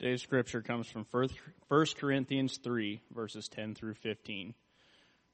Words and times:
Today's 0.00 0.22
scripture 0.22 0.62
comes 0.62 0.86
from 0.86 1.04
1 1.10 1.28
Corinthians 1.98 2.58
3, 2.62 3.00
verses 3.12 3.48
10 3.48 3.74
through 3.74 3.94
15. 3.94 4.54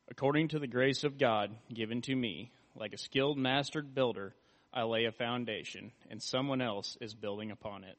According 0.08 0.48
to 0.48 0.58
the 0.58 0.66
grace 0.66 1.04
of 1.04 1.18
God 1.18 1.50
given 1.70 2.00
to 2.00 2.16
me, 2.16 2.50
like 2.74 2.94
a 2.94 2.98
skilled 2.98 3.36
mastered 3.36 3.94
builder, 3.94 4.34
I 4.72 4.84
lay 4.84 5.04
a 5.04 5.12
foundation, 5.12 5.92
and 6.08 6.22
someone 6.22 6.62
else 6.62 6.96
is 7.02 7.12
building 7.12 7.50
upon 7.50 7.84
it. 7.84 7.98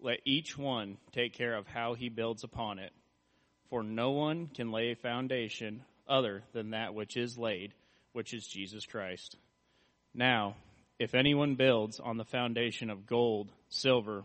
Let 0.00 0.18
each 0.24 0.58
one 0.58 0.96
take 1.12 1.32
care 1.32 1.54
of 1.54 1.68
how 1.68 1.94
he 1.94 2.08
builds 2.08 2.42
upon 2.42 2.80
it. 2.80 2.92
For 3.70 3.84
no 3.84 4.10
one 4.10 4.48
can 4.48 4.72
lay 4.72 4.90
a 4.90 4.96
foundation 4.96 5.84
other 6.08 6.42
than 6.52 6.70
that 6.70 6.94
which 6.94 7.16
is 7.16 7.38
laid, 7.38 7.72
which 8.12 8.34
is 8.34 8.48
Jesus 8.48 8.84
Christ. 8.84 9.36
Now, 10.12 10.56
if 10.98 11.14
anyone 11.14 11.54
builds 11.54 12.00
on 12.00 12.16
the 12.16 12.24
foundation 12.24 12.90
of 12.90 13.06
gold, 13.06 13.52
silver, 13.68 14.24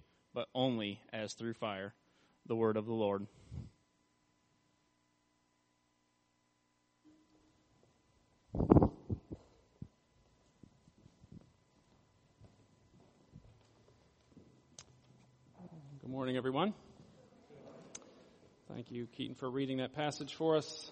but 0.33 0.47
only 0.55 1.01
as 1.11 1.33
through 1.33 1.53
fire. 1.53 1.93
The 2.45 2.55
word 2.55 2.77
of 2.77 2.85
the 2.85 2.93
Lord. 2.93 3.27
Good 16.01 16.09
morning, 16.09 16.37
everyone. 16.37 16.73
Thank 18.73 18.91
you, 18.91 19.07
Keaton, 19.07 19.35
for 19.35 19.49
reading 19.49 19.77
that 19.77 19.93
passage 19.93 20.33
for 20.33 20.55
us. 20.55 20.91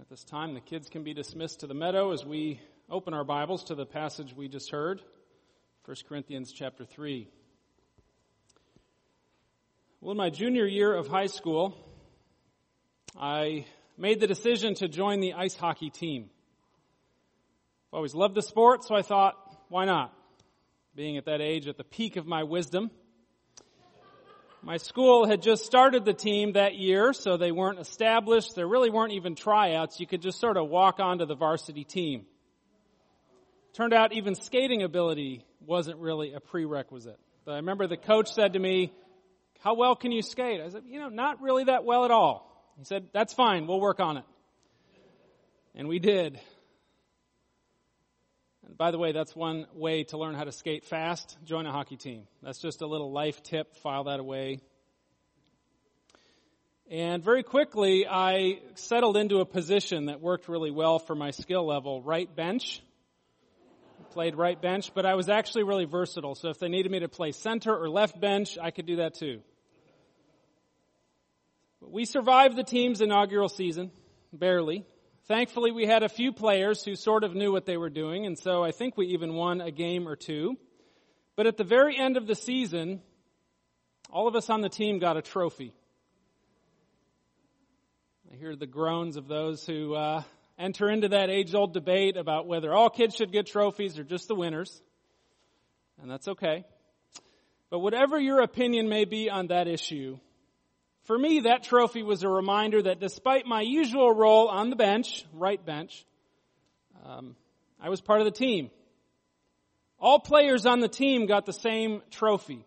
At 0.00 0.08
this 0.08 0.24
time, 0.24 0.54
the 0.54 0.60
kids 0.60 0.88
can 0.88 1.02
be 1.02 1.14
dismissed 1.14 1.60
to 1.60 1.66
the 1.66 1.74
meadow 1.74 2.12
as 2.12 2.24
we 2.24 2.60
open 2.90 3.14
our 3.14 3.24
Bibles 3.24 3.64
to 3.64 3.74
the 3.74 3.86
passage 3.86 4.34
we 4.36 4.48
just 4.48 4.70
heard, 4.70 5.00
1 5.84 5.96
Corinthians 6.08 6.52
chapter 6.52 6.84
3. 6.84 7.28
Well, 10.00 10.12
in 10.12 10.16
my 10.16 10.30
junior 10.30 10.64
year 10.64 10.94
of 10.94 11.08
high 11.08 11.26
school, 11.26 11.76
I 13.18 13.66
made 13.96 14.20
the 14.20 14.28
decision 14.28 14.74
to 14.76 14.86
join 14.86 15.18
the 15.18 15.32
ice 15.32 15.56
hockey 15.56 15.90
team. 15.90 16.30
I've 17.90 17.96
always 17.96 18.14
loved 18.14 18.36
the 18.36 18.42
sport, 18.42 18.84
so 18.84 18.94
I 18.94 19.02
thought, 19.02 19.34
why 19.70 19.86
not? 19.86 20.14
Being 20.94 21.16
at 21.16 21.24
that 21.24 21.40
age, 21.40 21.66
at 21.66 21.78
the 21.78 21.82
peak 21.82 22.14
of 22.14 22.28
my 22.28 22.44
wisdom. 22.44 22.92
My 24.62 24.76
school 24.76 25.26
had 25.26 25.42
just 25.42 25.64
started 25.64 26.04
the 26.04 26.14
team 26.14 26.52
that 26.52 26.76
year, 26.76 27.12
so 27.12 27.36
they 27.36 27.50
weren't 27.50 27.80
established. 27.80 28.54
There 28.54 28.68
really 28.68 28.90
weren't 28.90 29.14
even 29.14 29.34
tryouts. 29.34 29.98
You 29.98 30.06
could 30.06 30.22
just 30.22 30.38
sort 30.38 30.56
of 30.56 30.68
walk 30.68 31.00
onto 31.00 31.26
the 31.26 31.34
varsity 31.34 31.82
team. 31.82 32.24
Turned 33.72 33.92
out 33.92 34.12
even 34.12 34.36
skating 34.36 34.84
ability 34.84 35.44
wasn't 35.66 35.98
really 35.98 36.34
a 36.34 36.40
prerequisite. 36.40 37.18
But 37.44 37.54
I 37.54 37.56
remember 37.56 37.88
the 37.88 37.96
coach 37.96 38.32
said 38.32 38.52
to 38.52 38.60
me, 38.60 38.92
how 39.58 39.74
well 39.74 39.96
can 39.96 40.12
you 40.12 40.22
skate? 40.22 40.60
I 40.60 40.68
said, 40.68 40.84
you 40.86 41.00
know, 41.00 41.08
not 41.08 41.40
really 41.42 41.64
that 41.64 41.84
well 41.84 42.04
at 42.04 42.10
all. 42.10 42.44
He 42.78 42.84
said, 42.84 43.08
that's 43.12 43.32
fine. 43.32 43.66
We'll 43.66 43.80
work 43.80 44.00
on 44.00 44.18
it. 44.18 44.24
And 45.74 45.88
we 45.88 45.98
did. 45.98 46.40
And 48.66 48.76
by 48.76 48.90
the 48.90 48.98
way, 48.98 49.12
that's 49.12 49.34
one 49.34 49.66
way 49.74 50.04
to 50.04 50.18
learn 50.18 50.34
how 50.34 50.44
to 50.44 50.52
skate 50.52 50.84
fast. 50.84 51.36
Join 51.44 51.66
a 51.66 51.72
hockey 51.72 51.96
team. 51.96 52.24
That's 52.42 52.60
just 52.60 52.82
a 52.82 52.86
little 52.86 53.10
life 53.10 53.42
tip. 53.42 53.74
File 53.76 54.04
that 54.04 54.20
away. 54.20 54.60
And 56.90 57.22
very 57.22 57.42
quickly, 57.42 58.06
I 58.08 58.60
settled 58.74 59.16
into 59.16 59.40
a 59.40 59.44
position 59.44 60.06
that 60.06 60.20
worked 60.20 60.48
really 60.48 60.70
well 60.70 60.98
for 60.98 61.14
my 61.14 61.32
skill 61.32 61.66
level, 61.66 62.00
right 62.00 62.34
bench. 62.34 62.80
Played 64.12 64.36
right 64.36 64.60
bench, 64.60 64.94
but 64.94 65.04
I 65.04 65.14
was 65.14 65.28
actually 65.28 65.64
really 65.64 65.84
versatile. 65.84 66.34
So 66.34 66.48
if 66.48 66.58
they 66.58 66.68
needed 66.68 66.90
me 66.90 67.00
to 67.00 67.08
play 67.08 67.32
center 67.32 67.76
or 67.76 67.90
left 67.90 68.18
bench, 68.18 68.56
I 68.60 68.70
could 68.70 68.86
do 68.86 68.96
that 68.96 69.14
too. 69.14 69.42
We 71.80 72.04
survived 72.04 72.56
the 72.56 72.64
team's 72.64 73.00
inaugural 73.00 73.48
season, 73.48 73.90
barely. 74.32 74.84
Thankfully, 75.26 75.70
we 75.70 75.86
had 75.86 76.02
a 76.02 76.08
few 76.08 76.32
players 76.32 76.84
who 76.84 76.96
sort 76.96 77.22
of 77.22 77.34
knew 77.34 77.52
what 77.52 77.66
they 77.66 77.76
were 77.76 77.90
doing, 77.90 78.26
and 78.26 78.38
so 78.38 78.64
I 78.64 78.72
think 78.72 78.96
we 78.96 79.08
even 79.08 79.34
won 79.34 79.60
a 79.60 79.70
game 79.70 80.08
or 80.08 80.16
two. 80.16 80.56
But 81.36 81.46
at 81.46 81.56
the 81.56 81.64
very 81.64 81.96
end 81.96 82.16
of 82.16 82.26
the 82.26 82.34
season, 82.34 83.00
all 84.10 84.26
of 84.26 84.34
us 84.34 84.50
on 84.50 84.60
the 84.60 84.68
team 84.68 84.98
got 84.98 85.16
a 85.16 85.22
trophy. 85.22 85.72
I 88.32 88.36
hear 88.36 88.56
the 88.56 88.66
groans 88.66 89.16
of 89.16 89.28
those 89.28 89.64
who 89.64 89.94
uh, 89.94 90.22
enter 90.58 90.90
into 90.90 91.08
that 91.08 91.30
age-old 91.30 91.72
debate 91.72 92.16
about 92.16 92.46
whether 92.46 92.74
all 92.74 92.90
kids 92.90 93.14
should 93.14 93.32
get 93.32 93.46
trophies 93.46 93.98
or 93.98 94.04
just 94.04 94.28
the 94.28 94.34
winners, 94.34 94.82
and 96.00 96.10
that's 96.10 96.28
okay. 96.28 96.64
But 97.70 97.78
whatever 97.78 98.18
your 98.18 98.40
opinion 98.40 98.88
may 98.88 99.04
be 99.04 99.30
on 99.30 99.48
that 99.48 99.68
issue, 99.68 100.18
for 101.08 101.18
me, 101.18 101.40
that 101.40 101.62
trophy 101.62 102.02
was 102.02 102.22
a 102.22 102.28
reminder 102.28 102.82
that 102.82 103.00
despite 103.00 103.46
my 103.46 103.62
usual 103.62 104.12
role 104.12 104.48
on 104.48 104.68
the 104.68 104.76
bench, 104.76 105.24
right 105.32 105.64
bench, 105.64 106.04
um, 107.02 107.34
I 107.80 107.88
was 107.88 108.02
part 108.02 108.20
of 108.20 108.26
the 108.26 108.30
team. 108.30 108.70
All 109.98 110.18
players 110.18 110.66
on 110.66 110.80
the 110.80 110.88
team 110.88 111.24
got 111.24 111.46
the 111.46 111.54
same 111.54 112.02
trophy. 112.10 112.62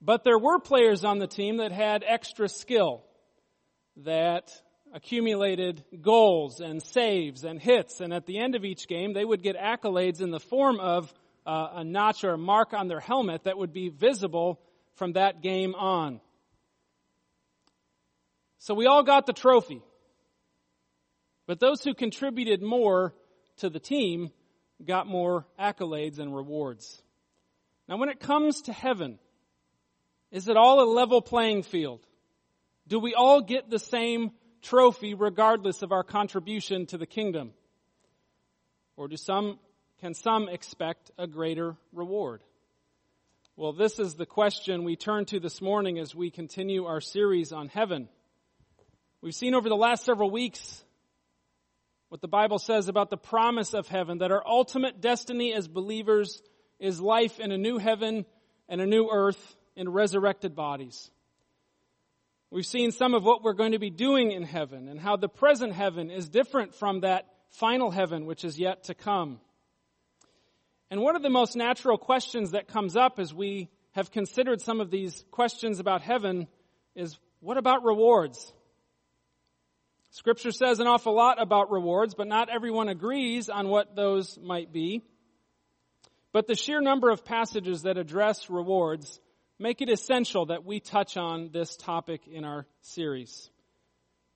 But 0.00 0.24
there 0.24 0.38
were 0.38 0.58
players 0.58 1.04
on 1.04 1.18
the 1.18 1.26
team 1.26 1.58
that 1.58 1.70
had 1.70 2.02
extra 2.02 2.48
skill, 2.48 3.04
that 3.98 4.50
accumulated 4.94 5.84
goals 6.00 6.60
and 6.60 6.82
saves 6.82 7.44
and 7.44 7.60
hits, 7.60 8.00
and 8.00 8.14
at 8.14 8.24
the 8.24 8.38
end 8.38 8.54
of 8.54 8.64
each 8.64 8.88
game, 8.88 9.12
they 9.12 9.24
would 9.24 9.42
get 9.42 9.54
accolades 9.58 10.22
in 10.22 10.30
the 10.30 10.40
form 10.40 10.80
of 10.80 11.12
uh, 11.44 11.68
a 11.74 11.84
notch 11.84 12.24
or 12.24 12.30
a 12.30 12.38
mark 12.38 12.72
on 12.72 12.88
their 12.88 13.00
helmet 13.00 13.44
that 13.44 13.58
would 13.58 13.74
be 13.74 13.90
visible 13.90 14.58
from 14.94 15.12
that 15.12 15.42
game 15.42 15.74
on. 15.74 16.22
So 18.58 18.74
we 18.74 18.86
all 18.86 19.02
got 19.02 19.26
the 19.26 19.32
trophy. 19.32 19.82
But 21.46 21.60
those 21.60 21.82
who 21.82 21.94
contributed 21.94 22.62
more 22.62 23.14
to 23.58 23.70
the 23.70 23.78
team 23.78 24.30
got 24.84 25.06
more 25.06 25.46
accolades 25.58 26.18
and 26.18 26.34
rewards. 26.34 27.00
Now 27.88 27.96
when 27.96 28.08
it 28.08 28.20
comes 28.20 28.62
to 28.62 28.72
heaven, 28.72 29.18
is 30.30 30.48
it 30.48 30.56
all 30.56 30.82
a 30.82 30.92
level 30.92 31.22
playing 31.22 31.62
field? 31.62 32.04
Do 32.88 32.98
we 32.98 33.14
all 33.14 33.40
get 33.40 33.70
the 33.70 33.78
same 33.78 34.32
trophy 34.62 35.14
regardless 35.14 35.82
of 35.82 35.92
our 35.92 36.02
contribution 36.02 36.86
to 36.86 36.98
the 36.98 37.06
kingdom? 37.06 37.52
Or 38.96 39.08
do 39.08 39.16
some, 39.16 39.58
can 40.00 40.14
some 40.14 40.48
expect 40.48 41.10
a 41.18 41.26
greater 41.26 41.76
reward? 41.92 42.42
Well, 43.56 43.72
this 43.72 43.98
is 43.98 44.14
the 44.14 44.26
question 44.26 44.84
we 44.84 44.96
turn 44.96 45.24
to 45.26 45.40
this 45.40 45.62
morning 45.62 45.98
as 45.98 46.14
we 46.14 46.30
continue 46.30 46.84
our 46.84 47.00
series 47.00 47.52
on 47.52 47.68
heaven. 47.68 48.08
We've 49.26 49.34
seen 49.34 49.56
over 49.56 49.68
the 49.68 49.74
last 49.74 50.04
several 50.04 50.30
weeks 50.30 50.84
what 52.10 52.20
the 52.20 52.28
Bible 52.28 52.60
says 52.60 52.86
about 52.86 53.10
the 53.10 53.16
promise 53.16 53.74
of 53.74 53.88
heaven, 53.88 54.18
that 54.18 54.30
our 54.30 54.46
ultimate 54.46 55.00
destiny 55.00 55.52
as 55.52 55.66
believers 55.66 56.40
is 56.78 57.00
life 57.00 57.40
in 57.40 57.50
a 57.50 57.58
new 57.58 57.78
heaven 57.78 58.24
and 58.68 58.80
a 58.80 58.86
new 58.86 59.08
earth 59.10 59.56
in 59.74 59.88
resurrected 59.88 60.54
bodies. 60.54 61.10
We've 62.52 62.64
seen 62.64 62.92
some 62.92 63.14
of 63.14 63.24
what 63.24 63.42
we're 63.42 63.54
going 63.54 63.72
to 63.72 63.80
be 63.80 63.90
doing 63.90 64.30
in 64.30 64.44
heaven 64.44 64.86
and 64.86 65.00
how 65.00 65.16
the 65.16 65.28
present 65.28 65.72
heaven 65.72 66.08
is 66.08 66.28
different 66.28 66.76
from 66.76 67.00
that 67.00 67.26
final 67.50 67.90
heaven 67.90 68.26
which 68.26 68.44
is 68.44 68.60
yet 68.60 68.84
to 68.84 68.94
come. 68.94 69.40
And 70.88 71.00
one 71.00 71.16
of 71.16 71.22
the 71.22 71.30
most 71.30 71.56
natural 71.56 71.98
questions 71.98 72.52
that 72.52 72.68
comes 72.68 72.94
up 72.94 73.18
as 73.18 73.34
we 73.34 73.70
have 73.90 74.12
considered 74.12 74.60
some 74.60 74.80
of 74.80 74.92
these 74.92 75.24
questions 75.32 75.80
about 75.80 76.00
heaven 76.00 76.46
is 76.94 77.18
what 77.40 77.56
about 77.56 77.82
rewards? 77.82 78.52
Scripture 80.16 80.50
says 80.50 80.80
an 80.80 80.86
awful 80.86 81.14
lot 81.14 81.42
about 81.42 81.70
rewards, 81.70 82.14
but 82.14 82.26
not 82.26 82.48
everyone 82.48 82.88
agrees 82.88 83.50
on 83.50 83.68
what 83.68 83.94
those 83.94 84.38
might 84.42 84.72
be. 84.72 85.02
But 86.32 86.46
the 86.46 86.54
sheer 86.54 86.80
number 86.80 87.10
of 87.10 87.22
passages 87.22 87.82
that 87.82 87.98
address 87.98 88.48
rewards 88.48 89.20
make 89.58 89.82
it 89.82 89.90
essential 89.90 90.46
that 90.46 90.64
we 90.64 90.80
touch 90.80 91.18
on 91.18 91.50
this 91.52 91.76
topic 91.76 92.26
in 92.26 92.46
our 92.46 92.66
series. 92.80 93.50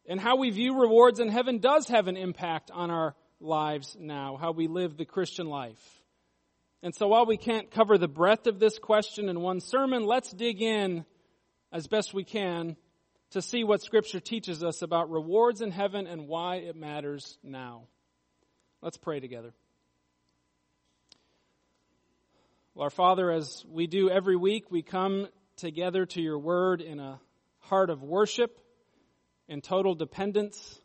And 0.07 0.21
how 0.21 0.37
we 0.37 0.51
view 0.51 0.79
rewards 0.79 1.19
in 1.19 1.31
heaven 1.31 1.61
does 1.61 1.89
have 1.89 2.09
an 2.09 2.19
impact 2.19 2.71
on 2.71 2.91
our 2.91 3.15
lives 3.41 3.97
now, 3.99 4.37
how 4.39 4.53
we 4.53 4.69
live 4.69 4.99
the 4.99 5.07
Christian 5.07 5.47
life. 5.47 5.83
And 6.83 6.95
so 6.95 7.09
while 7.09 7.25
we 7.25 7.39
can't 7.39 7.71
cover 7.71 7.97
the 7.97 8.07
breadth 8.07 8.47
of 8.47 8.59
this 8.59 8.79
question 8.79 9.31
in 9.31 9.41
one 9.41 9.61
sermon, 9.61 10.05
let's 10.05 10.31
dig 10.31 10.61
in 10.61 11.07
as 11.73 11.87
best 11.87 12.13
we 12.13 12.25
can 12.25 12.77
to 13.31 13.43
see 13.43 13.65
what 13.65 13.83
Scripture 13.83 14.21
teaches 14.21 14.63
us 14.63 14.83
about 14.83 15.11
rewards 15.11 15.61
in 15.61 15.71
heaven 15.71 16.07
and 16.07 16.27
why 16.27 16.57
it 16.57 16.77
matters 16.77 17.39
now. 17.43 17.85
Let's 18.83 18.97
pray 18.97 19.21
together. 19.21 19.53
Well, 22.75 22.85
our 22.85 22.91
Father, 22.91 23.31
as 23.31 23.65
we 23.69 23.87
do 23.87 24.11
every 24.11 24.37
week, 24.37 24.71
we 24.71 24.83
come 24.83 25.29
together 25.57 26.07
to 26.07 26.21
your 26.21 26.39
word 26.39 26.81
in 26.81 26.99
a 26.99 27.21
heart 27.59 27.91
of 27.91 28.03
worship 28.03 28.59
and 29.49 29.63
total 29.63 29.95
dependence 29.95 30.81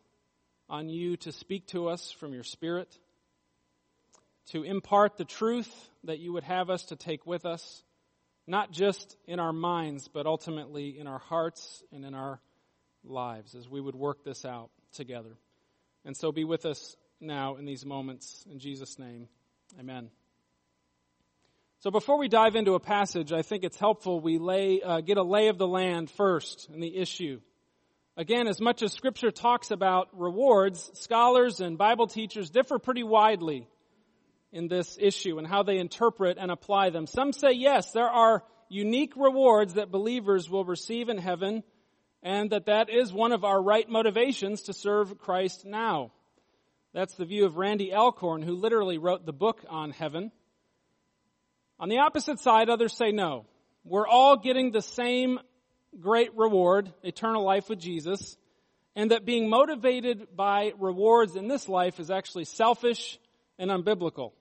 on 0.70 0.90
you 0.90 1.16
to 1.18 1.32
speak 1.32 1.68
to 1.68 1.88
us 1.88 2.12
from 2.12 2.34
your 2.34 2.44
Spirit, 2.44 2.90
to 4.52 4.64
impart 4.64 5.18
the 5.18 5.26
truth 5.26 5.74
that 6.04 6.20
you 6.20 6.34
would 6.34 6.44
have 6.44 6.70
us 6.70 6.86
to 6.86 6.96
take 6.96 7.26
with 7.26 7.46
us, 7.46 7.84
not 8.48 8.72
just 8.72 9.16
in 9.26 9.40
our 9.40 9.54
minds, 9.54 10.08
but 10.08 10.26
ultimately 10.26 11.00
in 11.00 11.08
our 11.08 11.20
hearts 11.20 11.84
and 11.92 12.06
in 12.06 12.14
our 12.14 12.40
lives 13.04 13.56
as 13.56 13.70
we 13.70 13.82
would 13.82 13.96
work 13.96 14.24
this 14.24 14.46
out 14.46 14.70
together. 14.94 15.38
And 16.04 16.16
so 16.16 16.32
be 16.32 16.44
with 16.44 16.66
us 16.66 16.96
now 17.20 17.56
in 17.56 17.66
these 17.66 17.86
moments. 17.86 18.46
In 18.50 18.60
Jesus' 18.60 19.00
name, 19.00 19.28
amen. 19.80 20.10
So 21.80 21.92
before 21.92 22.18
we 22.18 22.28
dive 22.28 22.56
into 22.56 22.74
a 22.74 22.80
passage, 22.80 23.32
I 23.32 23.42
think 23.42 23.64
it's 23.64 23.78
helpful 23.78 24.20
we 24.20 24.38
lay, 24.38 24.82
uh, 24.82 25.02
get 25.02 25.18
a 25.18 25.24
lay 25.24 25.50
of 25.50 25.58
the 25.58 25.68
land 25.68 26.10
first 26.10 26.70
in 26.74 26.80
the 26.80 26.98
issue. 26.98 27.42
Again, 28.18 28.48
as 28.48 28.62
much 28.62 28.82
as 28.82 28.94
scripture 28.94 29.30
talks 29.30 29.72
about 29.72 30.08
rewards, 30.14 30.90
scholars 30.94 31.60
and 31.60 31.78
Bible 31.78 32.08
teachers 32.08 32.50
differ 32.50 32.80
pretty 32.80 33.04
widely 33.04 33.68
in 34.56 34.70
this 34.70 34.98
issue 35.00 35.38
and 35.38 35.46
how 35.46 35.64
they 35.64 35.78
interpret 35.78 36.38
and 36.40 36.50
apply 36.50 36.90
them. 36.90 37.06
Some 37.06 37.34
say 37.34 37.52
yes, 37.52 37.92
there 37.92 38.10
are 38.10 38.42
unique 38.70 39.14
rewards 39.18 39.74
that 39.74 39.92
believers 39.92 40.50
will 40.50 40.64
receive 40.64 41.10
in 41.10 41.18
heaven 41.18 41.62
and 42.24 42.50
that 42.52 42.68
that 42.68 42.90
is 42.90 43.14
one 43.14 43.34
of 43.34 43.44
our 43.44 43.62
right 43.62 43.88
motivations 43.88 44.64
to 44.64 44.74
serve 44.74 45.20
Christ 45.20 45.66
now. 45.66 46.12
That's 46.94 47.14
the 47.16 47.26
view 47.26 47.46
of 47.46 47.58
Randy 47.58 47.94
Alcorn, 47.94 48.42
who 48.42 48.56
literally 48.56 48.98
wrote 48.98 49.26
the 49.26 49.34
book 49.34 49.64
on 49.70 49.92
heaven. 49.92 50.32
On 51.78 51.90
the 51.90 52.00
opposite 52.00 52.40
side, 52.40 52.70
others 52.70 52.96
say 52.96 53.12
no. 53.12 53.46
We're 53.84 54.08
all 54.08 54.38
getting 54.38 54.72
the 54.72 54.82
same 54.82 55.40
great 56.00 56.34
reward, 56.36 56.92
eternal 57.04 57.44
life 57.44 57.70
with 57.70 57.80
Jesus, 57.80 58.38
and 58.96 59.12
that 59.12 59.26
being 59.26 59.50
motivated 59.50 60.28
by 60.34 60.72
rewards 60.80 61.36
in 61.36 61.50
this 61.50 61.68
life 61.68 62.00
is 62.00 62.10
actually 62.10 62.46
selfish 62.46 63.20
and 63.60 63.70
unbiblical. 63.70 64.32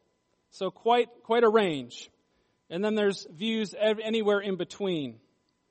So 0.55 0.71
quite, 0.71 1.09
quite 1.25 1.43
a 1.43 1.49
range. 1.49 2.09
And 2.71 2.85
then 2.85 2.95
there's 2.95 3.27
views 3.29 3.75
anywhere 3.77 4.39
in 4.39 4.55
between. 4.57 5.19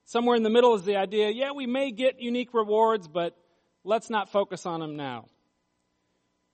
Somewhere 0.03 0.35
in 0.35 0.43
the 0.43 0.49
middle 0.49 0.75
is 0.75 0.83
the 0.83 0.97
idea, 0.97 1.29
yeah, 1.29 1.51
we 1.55 1.65
may 1.65 1.91
get 1.91 2.21
unique 2.21 2.53
rewards, 2.53 3.07
but 3.07 3.33
let's 3.85 4.09
not 4.09 4.29
focus 4.29 4.65
on 4.65 4.81
them 4.81 4.97
now. 4.97 5.27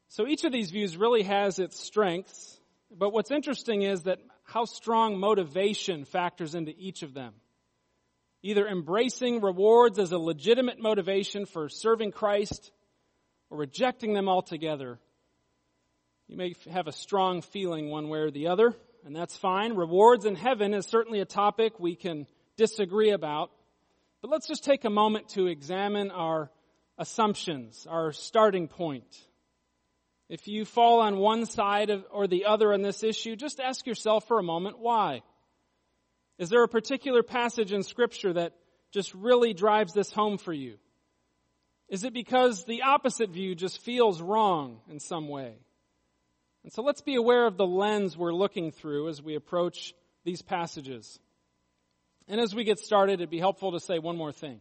So 0.10 0.28
each 0.28 0.44
of 0.44 0.52
these 0.52 0.70
views 0.70 0.96
really 0.96 1.24
has 1.24 1.58
its 1.58 1.80
strengths, 1.80 2.60
but 2.96 3.12
what's 3.12 3.32
interesting 3.32 3.82
is 3.82 4.04
that 4.04 4.20
how 4.44 4.66
strong 4.66 5.20
motivation 5.20 6.06
factors 6.06 6.54
into 6.54 6.74
each 6.78 7.02
of 7.02 7.16
them. 7.16 7.34
Either 8.44 8.68
embracing 8.68 9.42
rewards 9.42 9.98
as 9.98 10.12
a 10.12 10.20
legitimate 10.20 10.80
motivation 10.80 11.48
for 11.48 11.68
serving 11.68 12.12
Christ 12.12 12.70
or 13.50 13.58
rejecting 13.58 14.14
them 14.14 14.30
altogether. 14.30 15.00
You 16.30 16.38
may 16.38 16.54
have 16.70 16.86
a 16.86 16.92
strong 16.92 17.42
feeling 17.42 17.90
one 17.90 18.08
way 18.08 18.20
or 18.20 18.30
the 18.30 18.50
other, 18.50 18.76
and 19.04 19.16
that's 19.16 19.36
fine. 19.36 19.74
Rewards 19.74 20.26
in 20.26 20.36
heaven 20.36 20.76
is 20.76 20.86
certainly 20.86 21.22
a 21.22 21.26
topic 21.26 21.80
we 21.80 21.96
can 21.96 22.28
disagree 22.56 23.10
about. 23.10 23.50
But 24.22 24.30
let's 24.30 24.48
just 24.48 24.64
take 24.64 24.86
a 24.86 24.92
moment 24.92 25.30
to 25.30 25.48
examine 25.48 26.12
our 26.12 26.52
assumptions, 27.00 27.88
our 27.90 28.12
starting 28.12 28.68
point. 28.68 29.08
If 30.30 30.48
you 30.48 30.66
fall 30.66 31.02
on 31.02 31.18
one 31.18 31.48
side 31.48 31.90
of, 31.90 32.06
or 32.12 32.28
the 32.28 32.46
other 32.46 32.74
on 32.74 32.84
this 32.84 33.02
issue, 33.02 33.36
just 33.36 33.60
ask 33.60 33.88
yourself 33.88 34.28
for 34.28 34.38
a 34.38 34.44
moment 34.44 34.78
why. 34.78 35.24
Is 36.38 36.50
there 36.50 36.62
a 36.62 36.68
particular 36.68 37.24
passage 37.24 37.74
in 37.74 37.82
Scripture 37.82 38.34
that 38.34 38.54
just 38.92 39.16
really 39.16 39.56
drives 39.56 39.94
this 39.94 40.12
home 40.12 40.38
for 40.38 40.54
you? 40.54 40.78
Is 41.88 42.04
it 42.04 42.14
because 42.14 42.66
the 42.66 42.84
opposite 42.84 43.32
view 43.32 43.56
just 43.56 43.82
feels 43.82 44.22
wrong 44.22 44.82
in 44.92 45.00
some 45.00 45.28
way? 45.28 45.56
And 46.64 46.74
so 46.74 46.82
let's 46.82 47.02
be 47.02 47.16
aware 47.16 47.46
of 47.46 47.58
the 47.58 47.66
lens 47.66 48.18
we're 48.18 48.34
looking 48.34 48.72
through 48.72 49.10
as 49.10 49.22
we 49.22 49.36
approach 49.36 49.94
these 50.26 50.42
passages. 50.42 51.20
And 52.28 52.40
as 52.40 52.54
we 52.54 52.64
get 52.64 52.80
started, 52.80 53.14
it'd 53.14 53.30
be 53.30 53.40
helpful 53.40 53.72
to 53.72 53.80
say 53.80 53.98
one 53.98 54.18
more 54.18 54.32
thing. 54.32 54.60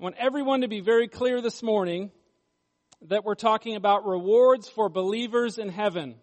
I 0.00 0.02
want 0.02 0.16
everyone 0.18 0.62
to 0.62 0.68
be 0.68 0.80
very 0.80 1.08
clear 1.08 1.40
this 1.40 1.62
morning 1.62 2.10
that 3.02 3.24
we're 3.24 3.34
talking 3.34 3.76
about 3.76 4.06
rewards 4.06 4.68
for 4.68 4.88
believers 4.88 5.58
in 5.58 5.68
heaven. 5.68 6.16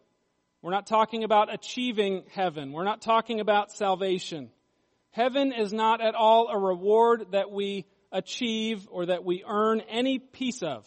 We're 0.62 0.72
not 0.72 0.88
talking 0.88 1.24
about 1.24 1.54
achieving 1.54 2.24
heaven. 2.32 2.72
We're 2.72 2.84
not 2.86 3.02
talking 3.02 3.40
about 3.40 3.72
salvation. 3.72 4.50
Heaven 5.12 5.54
is 5.54 5.72
not 5.72 6.02
at 6.02 6.16
all 6.16 6.48
a 6.50 6.58
reward 6.58 7.28
that 7.32 7.52
we 7.52 7.86
achieve 8.12 8.88
or 8.92 9.06
that 9.06 9.24
we 9.24 9.44
earn 9.48 9.82
any 9.82 10.20
piece 10.20 10.64
of. 10.64 10.86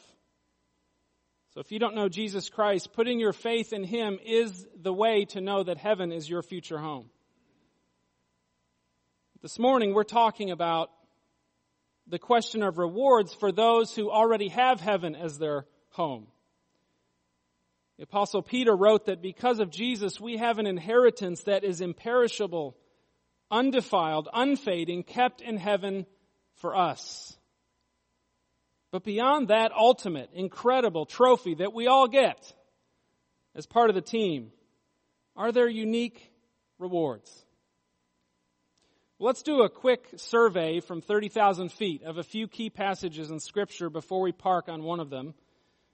So 1.58 1.62
if 1.62 1.72
you 1.72 1.80
don't 1.80 1.96
know 1.96 2.08
Jesus 2.08 2.48
Christ, 2.48 2.92
putting 2.92 3.18
your 3.18 3.32
faith 3.32 3.72
in 3.72 3.82
Him 3.82 4.20
is 4.24 4.64
the 4.80 4.92
way 4.92 5.24
to 5.30 5.40
know 5.40 5.64
that 5.64 5.76
heaven 5.76 6.12
is 6.12 6.30
your 6.30 6.40
future 6.40 6.78
home. 6.78 7.10
This 9.42 9.58
morning 9.58 9.92
we're 9.92 10.04
talking 10.04 10.52
about 10.52 10.88
the 12.06 12.20
question 12.20 12.62
of 12.62 12.78
rewards 12.78 13.34
for 13.34 13.50
those 13.50 13.92
who 13.92 14.08
already 14.08 14.50
have 14.50 14.80
heaven 14.80 15.16
as 15.16 15.36
their 15.36 15.66
home. 15.88 16.28
The 17.96 18.04
apostle 18.04 18.42
Peter 18.42 18.76
wrote 18.76 19.06
that 19.06 19.20
because 19.20 19.58
of 19.58 19.72
Jesus, 19.72 20.20
we 20.20 20.36
have 20.36 20.60
an 20.60 20.66
inheritance 20.68 21.42
that 21.42 21.64
is 21.64 21.80
imperishable, 21.80 22.76
undefiled, 23.50 24.28
unfading, 24.32 25.02
kept 25.02 25.40
in 25.40 25.56
heaven 25.56 26.06
for 26.54 26.76
us. 26.76 27.36
But 28.90 29.04
beyond 29.04 29.48
that 29.48 29.72
ultimate, 29.72 30.30
incredible 30.32 31.04
trophy 31.04 31.56
that 31.56 31.74
we 31.74 31.86
all 31.86 32.08
get 32.08 32.52
as 33.54 33.66
part 33.66 33.90
of 33.90 33.94
the 33.94 34.02
team, 34.02 34.50
are 35.36 35.52
there 35.52 35.68
unique 35.68 36.32
rewards? 36.78 37.44
Let's 39.20 39.42
do 39.42 39.62
a 39.62 39.68
quick 39.68 40.06
survey 40.16 40.80
from 40.80 41.00
30,000 41.00 41.72
feet 41.72 42.02
of 42.04 42.18
a 42.18 42.22
few 42.22 42.46
key 42.46 42.70
passages 42.70 43.30
in 43.30 43.40
Scripture 43.40 43.90
before 43.90 44.20
we 44.20 44.32
park 44.32 44.68
on 44.68 44.84
one 44.84 45.00
of 45.00 45.10
them. 45.10 45.34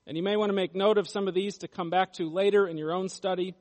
And 0.07 0.17
you 0.17 0.23
may 0.23 0.37
want 0.37 0.51
to 0.51 0.55
make 0.55 0.75
note 0.75 0.99
of 0.99 1.09
some 1.09 1.27
of 1.27 1.35
these 1.35 1.59
to 1.59 1.69
come 1.69 1.89
back 1.89 2.13
to 2.15 2.29
later 2.31 2.67
in 2.67 2.77
your 2.77 2.93
own 2.93 3.09
study. 3.09 3.55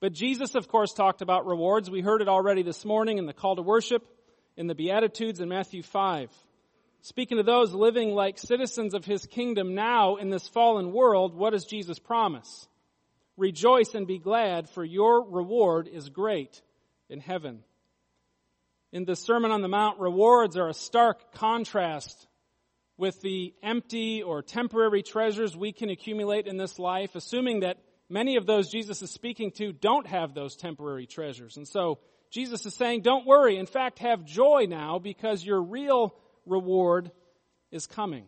But 0.00 0.12
Jesus, 0.12 0.54
of 0.54 0.68
course, 0.68 0.92
talked 0.92 1.20
about 1.20 1.46
rewards. 1.46 1.90
We 1.90 2.00
heard 2.00 2.22
it 2.22 2.28
already 2.28 2.62
this 2.62 2.84
morning 2.84 3.18
in 3.18 3.26
the 3.26 3.32
call 3.32 3.56
to 3.56 3.62
worship, 3.62 4.06
in 4.56 4.68
the 4.68 4.76
Beatitudes 4.76 5.40
in 5.40 5.48
Matthew 5.48 5.82
5. 5.82 6.30
Speaking 7.02 7.36
to 7.36 7.42
those 7.42 7.72
living 7.72 8.10
like 8.10 8.38
citizens 8.38 8.92
of 8.92 9.04
his 9.04 9.24
kingdom 9.26 9.74
now 9.74 10.16
in 10.16 10.30
this 10.30 10.48
fallen 10.48 10.92
world, 10.92 11.34
what 11.34 11.52
does 11.52 11.64
Jesus 11.64 11.98
promise? 11.98 12.68
Rejoice 13.36 13.94
and 13.94 14.06
be 14.06 14.18
glad, 14.18 14.68
for 14.68 14.84
your 14.84 15.22
reward 15.22 15.88
is 15.88 16.08
great 16.08 16.60
in 17.08 17.20
heaven. 17.20 17.62
In 18.92 19.04
the 19.04 19.14
Sermon 19.14 19.52
on 19.52 19.62
the 19.62 19.68
Mount, 19.68 20.00
rewards 20.00 20.56
are 20.56 20.68
a 20.68 20.74
stark 20.74 21.32
contrast 21.34 22.26
with 22.96 23.20
the 23.20 23.54
empty 23.62 24.22
or 24.22 24.42
temporary 24.42 25.02
treasures 25.02 25.56
we 25.56 25.72
can 25.72 25.88
accumulate 25.88 26.48
in 26.48 26.56
this 26.56 26.80
life, 26.80 27.14
assuming 27.14 27.60
that 27.60 27.78
many 28.08 28.36
of 28.36 28.44
those 28.44 28.70
Jesus 28.70 29.02
is 29.02 29.10
speaking 29.10 29.52
to 29.52 29.72
don't 29.72 30.06
have 30.08 30.34
those 30.34 30.56
temporary 30.56 31.06
treasures. 31.06 31.56
And 31.56 31.68
so 31.68 32.00
Jesus 32.30 32.66
is 32.66 32.74
saying, 32.74 33.02
don't 33.02 33.26
worry. 33.26 33.56
In 33.56 33.66
fact, 33.66 34.00
have 34.00 34.24
joy 34.24 34.66
now 34.68 34.98
because 34.98 35.44
your 35.44 35.62
real 35.62 36.14
reward 36.48 37.10
is 37.70 37.86
coming. 37.86 38.24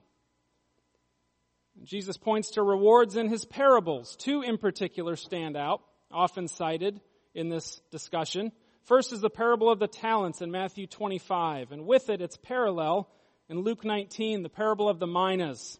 Jesus 1.82 2.16
points 2.16 2.52
to 2.52 2.62
rewards 2.62 3.16
in 3.16 3.28
his 3.28 3.44
parables. 3.44 4.16
Two 4.16 4.42
in 4.42 4.58
particular 4.58 5.16
stand 5.16 5.56
out, 5.56 5.80
often 6.10 6.48
cited 6.48 7.00
in 7.34 7.48
this 7.48 7.80
discussion. 7.90 8.52
First 8.84 9.12
is 9.12 9.20
the 9.20 9.30
parable 9.30 9.70
of 9.70 9.78
the 9.78 9.86
talents 9.86 10.42
in 10.42 10.50
Matthew 10.50 10.86
25, 10.86 11.72
and 11.72 11.86
with 11.86 12.10
it, 12.10 12.20
its 12.20 12.36
parallel 12.36 13.08
in 13.48 13.60
Luke 13.60 13.84
19, 13.84 14.42
the 14.42 14.48
parable 14.48 14.88
of 14.88 14.98
the 14.98 15.06
minas. 15.06 15.78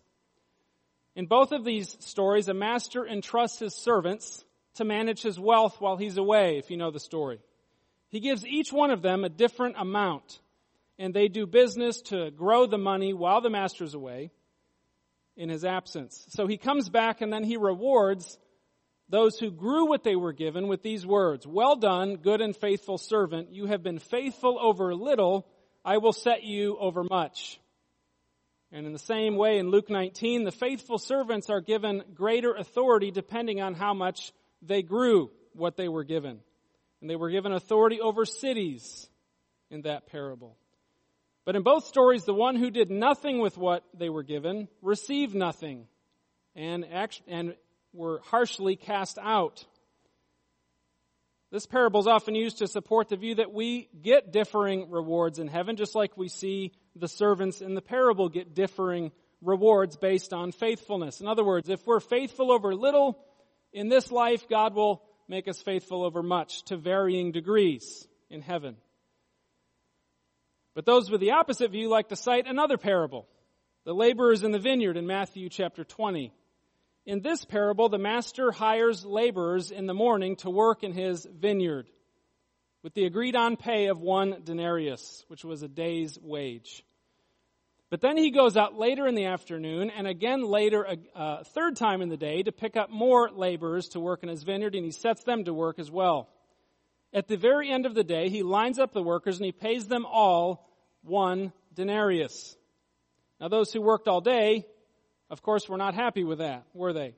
In 1.17 1.27
both 1.27 1.53
of 1.53 1.65
these 1.65 1.97
stories, 2.01 2.49
a 2.49 2.55
master 2.55 3.07
entrusts 3.07 3.59
his 3.59 3.75
servants 3.75 4.45
to 4.75 4.85
manage 4.85 5.23
his 5.23 5.39
wealth 5.39 5.81
while 5.81 5.97
he's 5.97 6.17
away, 6.17 6.59
if 6.59 6.71
you 6.71 6.77
know 6.77 6.91
the 6.91 7.01
story. 7.01 7.41
He 8.09 8.21
gives 8.21 8.47
each 8.47 8.73
one 8.73 8.91
of 8.91 9.03
them 9.03 9.25
a 9.25 9.29
different 9.29 9.77
amount, 9.79 10.41
and 11.01 11.15
they 11.15 11.29
do 11.29 11.47
business 11.47 12.03
to 12.03 12.31
grow 12.31 12.67
the 12.67 12.79
money 12.79 13.15
while 13.15 13.41
the 13.41 13.49
master's 13.49 13.95
away 13.95 14.31
in 15.35 15.49
his 15.49 15.65
absence. 15.65 16.27
So 16.29 16.47
he 16.47 16.59
comes 16.59 16.91
back 16.91 17.23
and 17.23 17.33
then 17.33 17.43
he 17.43 17.57
rewards 17.57 18.39
those 19.09 19.39
who 19.39 19.51
grew 19.51 19.87
what 19.87 20.05
they 20.05 20.15
were 20.15 20.35
given 20.35 20.69
with 20.69 20.83
these 20.83 21.07
words, 21.07 21.47
Well 21.47 21.77
done, 21.77 22.17
good 22.17 22.43
and 22.43 22.55
faithful 22.55 22.99
servant. 22.99 23.51
You 23.51 23.65
have 23.65 23.83
been 23.83 23.99
faithful 23.99 24.59
over 24.61 24.95
little. 24.95 25.47
I 25.85 25.97
will 25.97 26.13
set 26.13 26.45
you 26.45 26.77
over 26.79 27.03
much. 27.03 27.59
And 28.71 28.87
in 28.87 28.93
the 28.93 28.99
same 28.99 29.37
way, 29.37 29.59
in 29.59 29.71
Luke 29.71 29.89
19, 29.89 30.45
the 30.45 30.53
faithful 30.53 30.99
servants 30.99 31.49
are 31.49 31.63
given 31.63 32.03
greater 32.15 32.53
authority 32.53 33.11
depending 33.11 33.63
on 33.63 33.73
how 33.73 33.95
much 33.95 34.33
they 34.61 34.83
grew 34.83 35.31
what 35.55 35.79
they 35.79 35.89
were 35.89 36.05
given. 36.05 36.41
And 37.01 37.09
they 37.09 37.17
were 37.17 37.31
given 37.31 37.53
authority 37.53 38.01
over 38.03 38.27
cities 38.27 39.09
in 39.71 39.83
that 39.83 40.07
parable. 40.07 40.59
But 41.45 41.57
in 41.57 41.63
both 41.63 41.87
stories, 41.87 42.25
the 42.25 42.35
one 42.35 42.57
who 42.57 42.71
did 42.71 42.91
nothing 42.91 43.41
with 43.41 43.57
what 43.57 43.85
they 43.95 44.09
were 44.09 44.23
given 44.23 44.69
received 44.83 45.35
nothing 45.35 45.87
and, 46.55 46.85
act- 46.93 47.23
and 47.27 47.55
were 47.93 48.21
harshly 48.27 48.77
cast 48.77 49.19
out. 49.19 49.65
This 51.51 51.67
parable 51.67 52.01
is 52.01 52.07
often 52.07 52.37
used 52.37 52.59
to 52.59 52.69
support 52.69 53.09
the 53.09 53.17
view 53.17 53.37
that 53.37 53.53
we 53.53 53.89
get 54.03 54.33
differing 54.33 54.91
rewards 54.91 55.39
in 55.41 55.49
heaven, 55.49 55.77
just 55.77 55.97
like 55.97 56.17
we 56.17 56.29
see 56.29 56.73
the 56.95 57.09
servants 57.09 57.61
in 57.61 57.75
the 57.75 57.83
parable 57.83 58.29
get 58.29 58.55
differing 58.55 59.11
rewards 59.43 59.97
based 59.97 60.33
on 60.33 60.53
faithfulness. 60.53 61.21
In 61.21 61.27
other 61.27 61.45
words, 61.45 61.69
if 61.69 61.85
we're 61.87 62.01
faithful 62.01 62.53
over 62.53 62.75
little 62.75 63.19
in 63.73 63.89
this 63.89 64.13
life, 64.13 64.49
God 64.49 64.75
will 64.75 65.03
make 65.27 65.49
us 65.49 65.61
faithful 65.61 66.05
over 66.05 66.23
much 66.23 66.65
to 66.67 66.77
varying 66.77 67.33
degrees 67.33 68.07
in 68.29 68.43
heaven. 68.43 68.77
But 70.75 70.87
those 70.87 71.11
with 71.11 71.21
the 71.21 71.33
opposite 71.33 71.71
view 71.71 71.89
like 71.89 72.09
to 72.09 72.17
cite 72.17 72.47
another 72.47 72.79
parable, 72.79 73.27
the 73.85 73.95
laborers 73.95 74.43
in 74.43 74.53
the 74.53 74.59
vineyard 74.59 74.97
in 74.97 75.07
Matthew 75.07 75.49
chapter 75.49 75.85
20. 75.85 76.33
In 77.07 77.23
this 77.23 77.45
parable, 77.45 77.89
the 77.89 77.99
master 77.99 78.53
hires 78.53 79.05
laborers 79.05 79.71
in 79.71 79.87
the 79.87 79.95
morning 79.95 80.37
to 80.37 80.51
work 80.51 80.85
in 80.85 80.93
his 80.93 81.27
vineyard 81.27 81.89
with 82.83 82.95
the 82.95 83.05
agreed 83.05 83.37
on 83.37 83.57
pay 83.57 83.87
of 83.87 84.01
one 84.01 84.43
denarius, 84.45 85.25
which 85.29 85.45
was 85.45 85.63
a 85.63 85.69
day's 85.69 86.19
wage. 86.21 86.85
But 87.91 88.01
then 88.01 88.17
he 88.17 88.31
goes 88.31 88.57
out 88.57 88.79
later 88.79 89.07
in 89.07 89.17
the 89.17 89.27
afternoon 89.27 89.91
and 89.91 90.07
again 90.07 90.45
later 90.45 90.85
a, 90.85 90.97
a 91.15 91.45
third 91.45 91.77
time 91.77 92.03
in 92.03 92.09
the 92.09 92.17
day 92.17 92.43
to 92.43 92.53
pick 92.53 92.77
up 92.77 92.89
more 92.89 93.29
laborers 93.31 93.89
to 93.91 94.01
work 94.01 94.23
in 94.23 94.29
his 94.29 94.45
vineyard 94.45 94.77
and 94.77 94.85
he 94.85 94.93
sets 94.93 95.25
them 95.25 95.45
to 95.45 95.53
work 95.53 95.79
as 95.79 95.91
well. 95.91 96.29
At 97.13 97.29
the 97.29 97.37
very 97.37 97.71
end 97.71 97.87
of 97.87 97.95
the 97.95 98.05
day, 98.05 98.29
he 98.29 98.43
lines 98.43 98.79
up 98.79 98.93
the 98.93 99.03
workers 99.03 99.37
and 99.37 99.45
he 99.45 99.53
pays 99.53 99.87
them 99.87 100.07
all 100.07 100.69
one 101.03 101.53
denarius. 101.75 102.57
Now 103.41 103.49
those 103.49 103.73
who 103.73 103.81
worked 103.81 104.07
all 104.07 104.21
day, 104.21 104.67
of 105.29 105.43
course, 105.43 105.69
were 105.69 105.79
not 105.79 105.95
happy 105.95 106.25
with 106.25 106.39
that, 106.39 106.65
were 106.75 106.93
they? 106.93 107.15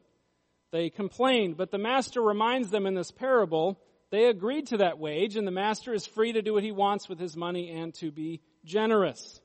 They 0.70 0.88
complained, 0.88 1.56
but 1.56 1.70
the 1.70 1.78
master 1.78 2.22
reminds 2.22 2.70
them 2.70 2.87
in 2.87 2.94
this 2.94 3.11
parable 3.11 3.78
they 4.12 4.26
agreed 4.26 4.66
to 4.68 4.76
that 4.76 4.99
wage, 4.99 5.37
and 5.37 5.46
the 5.46 5.52
master 5.52 5.94
is 5.94 6.06
free 6.06 6.34
to 6.34 6.42
do 6.42 6.52
what 6.52 6.62
he 6.62 6.70
wants 6.70 7.08
with 7.08 7.18
his 7.18 7.34
money 7.34 7.70
and 7.70 7.94
to 7.94 8.12
be 8.12 8.42
generous. 8.62 9.40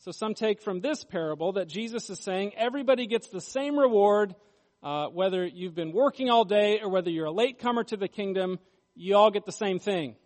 So 0.00 0.12
some 0.12 0.34
take 0.34 0.60
from 0.60 0.80
this 0.80 1.04
parable 1.04 1.52
that 1.52 1.68
Jesus 1.68 2.10
is 2.10 2.20
saying 2.20 2.52
everybody 2.54 3.06
gets 3.06 3.28
the 3.28 3.40
same 3.40 3.78
reward, 3.78 4.34
uh, 4.82 5.06
whether 5.06 5.44
you've 5.44 5.74
been 5.74 5.92
working 5.92 6.28
all 6.28 6.44
day 6.44 6.80
or 6.82 6.90
whether 6.90 7.08
you're 7.08 7.26
a 7.26 7.32
latecomer 7.32 7.82
to 7.84 7.96
the 7.96 8.08
kingdom, 8.08 8.58
you 8.98 9.16
all 9.16 9.30
get 9.30 9.46
the 9.46 9.52
same 9.52 9.78
thing. 9.78 10.16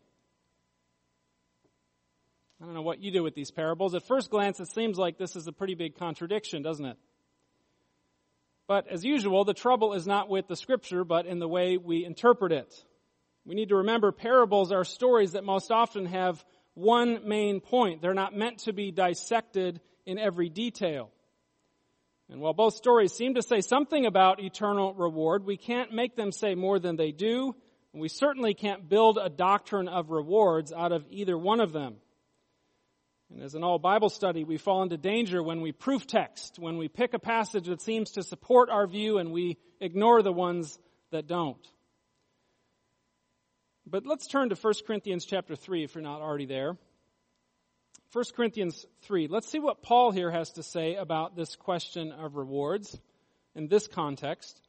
I 2.60 2.64
don't 2.64 2.74
know 2.74 2.82
what 2.82 3.00
you 3.00 3.10
do 3.10 3.22
with 3.22 3.34
these 3.34 3.50
parables. 3.50 3.94
At 3.94 4.06
first 4.06 4.30
glance, 4.30 4.60
it 4.60 4.72
seems 4.72 4.96
like 4.96 5.18
this 5.18 5.36
is 5.36 5.46
a 5.46 5.52
pretty 5.52 5.74
big 5.74 5.98
contradiction, 5.98 6.62
doesn't 6.62 6.86
it? 6.86 6.96
But 8.66 8.88
as 8.88 9.04
usual, 9.04 9.44
the 9.44 9.52
trouble 9.52 9.92
is 9.92 10.06
not 10.06 10.28
with 10.28 10.46
the 10.48 10.56
scripture, 10.56 11.04
but 11.04 11.26
in 11.26 11.38
the 11.38 11.48
way 11.48 11.76
we 11.76 12.04
interpret 12.04 12.52
it. 12.52 12.72
We 13.44 13.54
need 13.54 13.70
to 13.70 13.76
remember 13.76 14.12
parables 14.12 14.72
are 14.72 14.84
stories 14.84 15.32
that 15.32 15.44
most 15.44 15.70
often 15.70 16.06
have 16.06 16.42
one 16.74 17.28
main 17.28 17.60
point. 17.60 18.00
They're 18.00 18.14
not 18.14 18.34
meant 18.34 18.60
to 18.60 18.72
be 18.72 18.90
dissected 18.90 19.80
in 20.06 20.18
every 20.18 20.48
detail. 20.48 21.10
And 22.30 22.40
while 22.40 22.54
both 22.54 22.74
stories 22.74 23.12
seem 23.12 23.34
to 23.34 23.42
say 23.42 23.60
something 23.60 24.06
about 24.06 24.40
eternal 24.40 24.94
reward, 24.94 25.44
we 25.44 25.58
can't 25.58 25.92
make 25.92 26.16
them 26.16 26.32
say 26.32 26.54
more 26.54 26.78
than 26.78 26.96
they 26.96 27.10
do, 27.10 27.54
and 27.92 28.00
we 28.00 28.08
certainly 28.08 28.54
can't 28.54 28.88
build 28.88 29.18
a 29.18 29.28
doctrine 29.28 29.88
of 29.88 30.10
rewards 30.10 30.72
out 30.72 30.92
of 30.92 31.04
either 31.10 31.36
one 31.36 31.60
of 31.60 31.72
them. 31.72 31.96
And 33.30 33.42
as 33.42 33.54
in 33.54 33.64
all 33.64 33.78
Bible 33.78 34.10
study, 34.10 34.44
we 34.44 34.58
fall 34.58 34.82
into 34.82 34.96
danger 34.96 35.42
when 35.42 35.60
we 35.60 35.72
proof 35.72 36.06
text, 36.06 36.58
when 36.58 36.76
we 36.76 36.88
pick 36.88 37.14
a 37.14 37.18
passage 37.18 37.66
that 37.66 37.80
seems 37.80 38.12
to 38.12 38.22
support 38.22 38.70
our 38.70 38.86
view 38.86 39.18
and 39.18 39.32
we 39.32 39.58
ignore 39.80 40.22
the 40.22 40.32
ones 40.32 40.78
that 41.10 41.26
don't. 41.26 41.66
But 43.86 44.06
let's 44.06 44.26
turn 44.26 44.50
to 44.50 44.54
1 44.54 44.74
Corinthians 44.86 45.24
chapter 45.24 45.56
3 45.56 45.84
if 45.84 45.94
you're 45.94 46.02
not 46.02 46.20
already 46.20 46.46
there. 46.46 46.76
1 48.12 48.24
Corinthians 48.36 48.84
3. 49.02 49.26
Let's 49.28 49.48
see 49.48 49.58
what 49.58 49.82
Paul 49.82 50.12
here 50.12 50.30
has 50.30 50.52
to 50.52 50.62
say 50.62 50.96
about 50.96 51.34
this 51.34 51.56
question 51.56 52.12
of 52.12 52.36
rewards 52.36 52.98
in 53.54 53.68
this 53.68 53.86
context. 53.86 54.60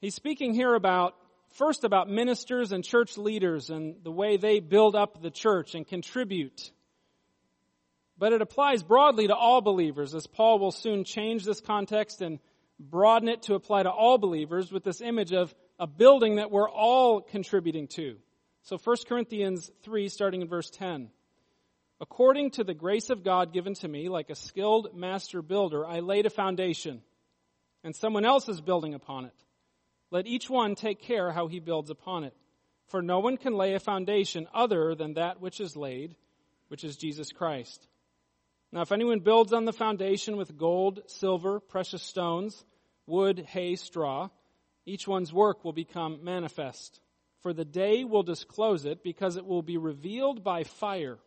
He's 0.00 0.14
speaking 0.14 0.52
here 0.52 0.74
about, 0.74 1.14
first 1.54 1.84
about 1.84 2.08
ministers 2.08 2.72
and 2.72 2.84
church 2.84 3.16
leaders 3.16 3.70
and 3.70 3.96
the 4.02 4.10
way 4.10 4.36
they 4.36 4.60
build 4.60 4.94
up 4.94 5.22
the 5.22 5.30
church 5.30 5.74
and 5.74 5.86
contribute. 5.86 6.70
But 8.18 8.32
it 8.32 8.42
applies 8.42 8.82
broadly 8.82 9.26
to 9.26 9.34
all 9.34 9.60
believers, 9.60 10.14
as 10.14 10.26
Paul 10.26 10.58
will 10.58 10.70
soon 10.70 11.04
change 11.04 11.44
this 11.44 11.60
context 11.60 12.20
and 12.20 12.38
broaden 12.78 13.28
it 13.28 13.42
to 13.42 13.54
apply 13.54 13.82
to 13.82 13.90
all 13.90 14.18
believers 14.18 14.70
with 14.70 14.84
this 14.84 15.00
image 15.00 15.32
of 15.32 15.54
a 15.78 15.86
building 15.86 16.36
that 16.36 16.50
we're 16.50 16.70
all 16.70 17.20
contributing 17.20 17.88
to. 17.88 18.16
So 18.62 18.78
1 18.78 18.96
Corinthians 19.08 19.70
3, 19.82 20.08
starting 20.08 20.42
in 20.42 20.48
verse 20.48 20.70
10. 20.70 21.10
According 22.00 22.52
to 22.52 22.64
the 22.64 22.74
grace 22.74 23.10
of 23.10 23.22
God 23.22 23.52
given 23.52 23.74
to 23.74 23.88
me, 23.88 24.08
like 24.08 24.30
a 24.30 24.34
skilled 24.34 24.94
master 24.94 25.42
builder, 25.42 25.86
I 25.86 26.00
laid 26.00 26.26
a 26.26 26.30
foundation, 26.30 27.02
and 27.84 27.94
someone 27.94 28.24
else 28.24 28.48
is 28.48 28.60
building 28.60 28.94
upon 28.94 29.24
it. 29.24 29.34
Let 30.12 30.28
each 30.28 30.48
one 30.48 30.76
take 30.76 31.02
care 31.02 31.32
how 31.32 31.48
he 31.48 31.58
builds 31.58 31.90
upon 31.90 32.22
it. 32.22 32.34
For 32.86 33.02
no 33.02 33.18
one 33.18 33.36
can 33.36 33.54
lay 33.54 33.74
a 33.74 33.80
foundation 33.80 34.46
other 34.54 34.94
than 34.94 35.14
that 35.14 35.40
which 35.40 35.60
is 35.60 35.76
laid, 35.76 36.14
which 36.68 36.84
is 36.84 36.96
Jesus 36.96 37.32
Christ. 37.32 37.84
Now, 38.70 38.82
if 38.82 38.92
anyone 38.92 39.18
builds 39.18 39.52
on 39.52 39.64
the 39.64 39.72
foundation 39.72 40.36
with 40.36 40.56
gold, 40.56 41.00
silver, 41.06 41.58
precious 41.58 42.04
stones, 42.04 42.64
wood, 43.06 43.40
hay, 43.48 43.74
straw, 43.74 44.28
each 44.86 45.08
one's 45.08 45.32
work 45.32 45.64
will 45.64 45.72
become 45.72 46.22
manifest 46.22 47.00
for 47.42 47.52
the 47.52 47.64
day 47.64 48.04
will 48.04 48.22
disclose 48.22 48.84
it 48.84 49.02
because 49.02 49.36
it 49.36 49.44
will 49.44 49.62
be 49.62 49.76
revealed 49.76 50.42
by 50.44 50.62
fire. 50.62 51.18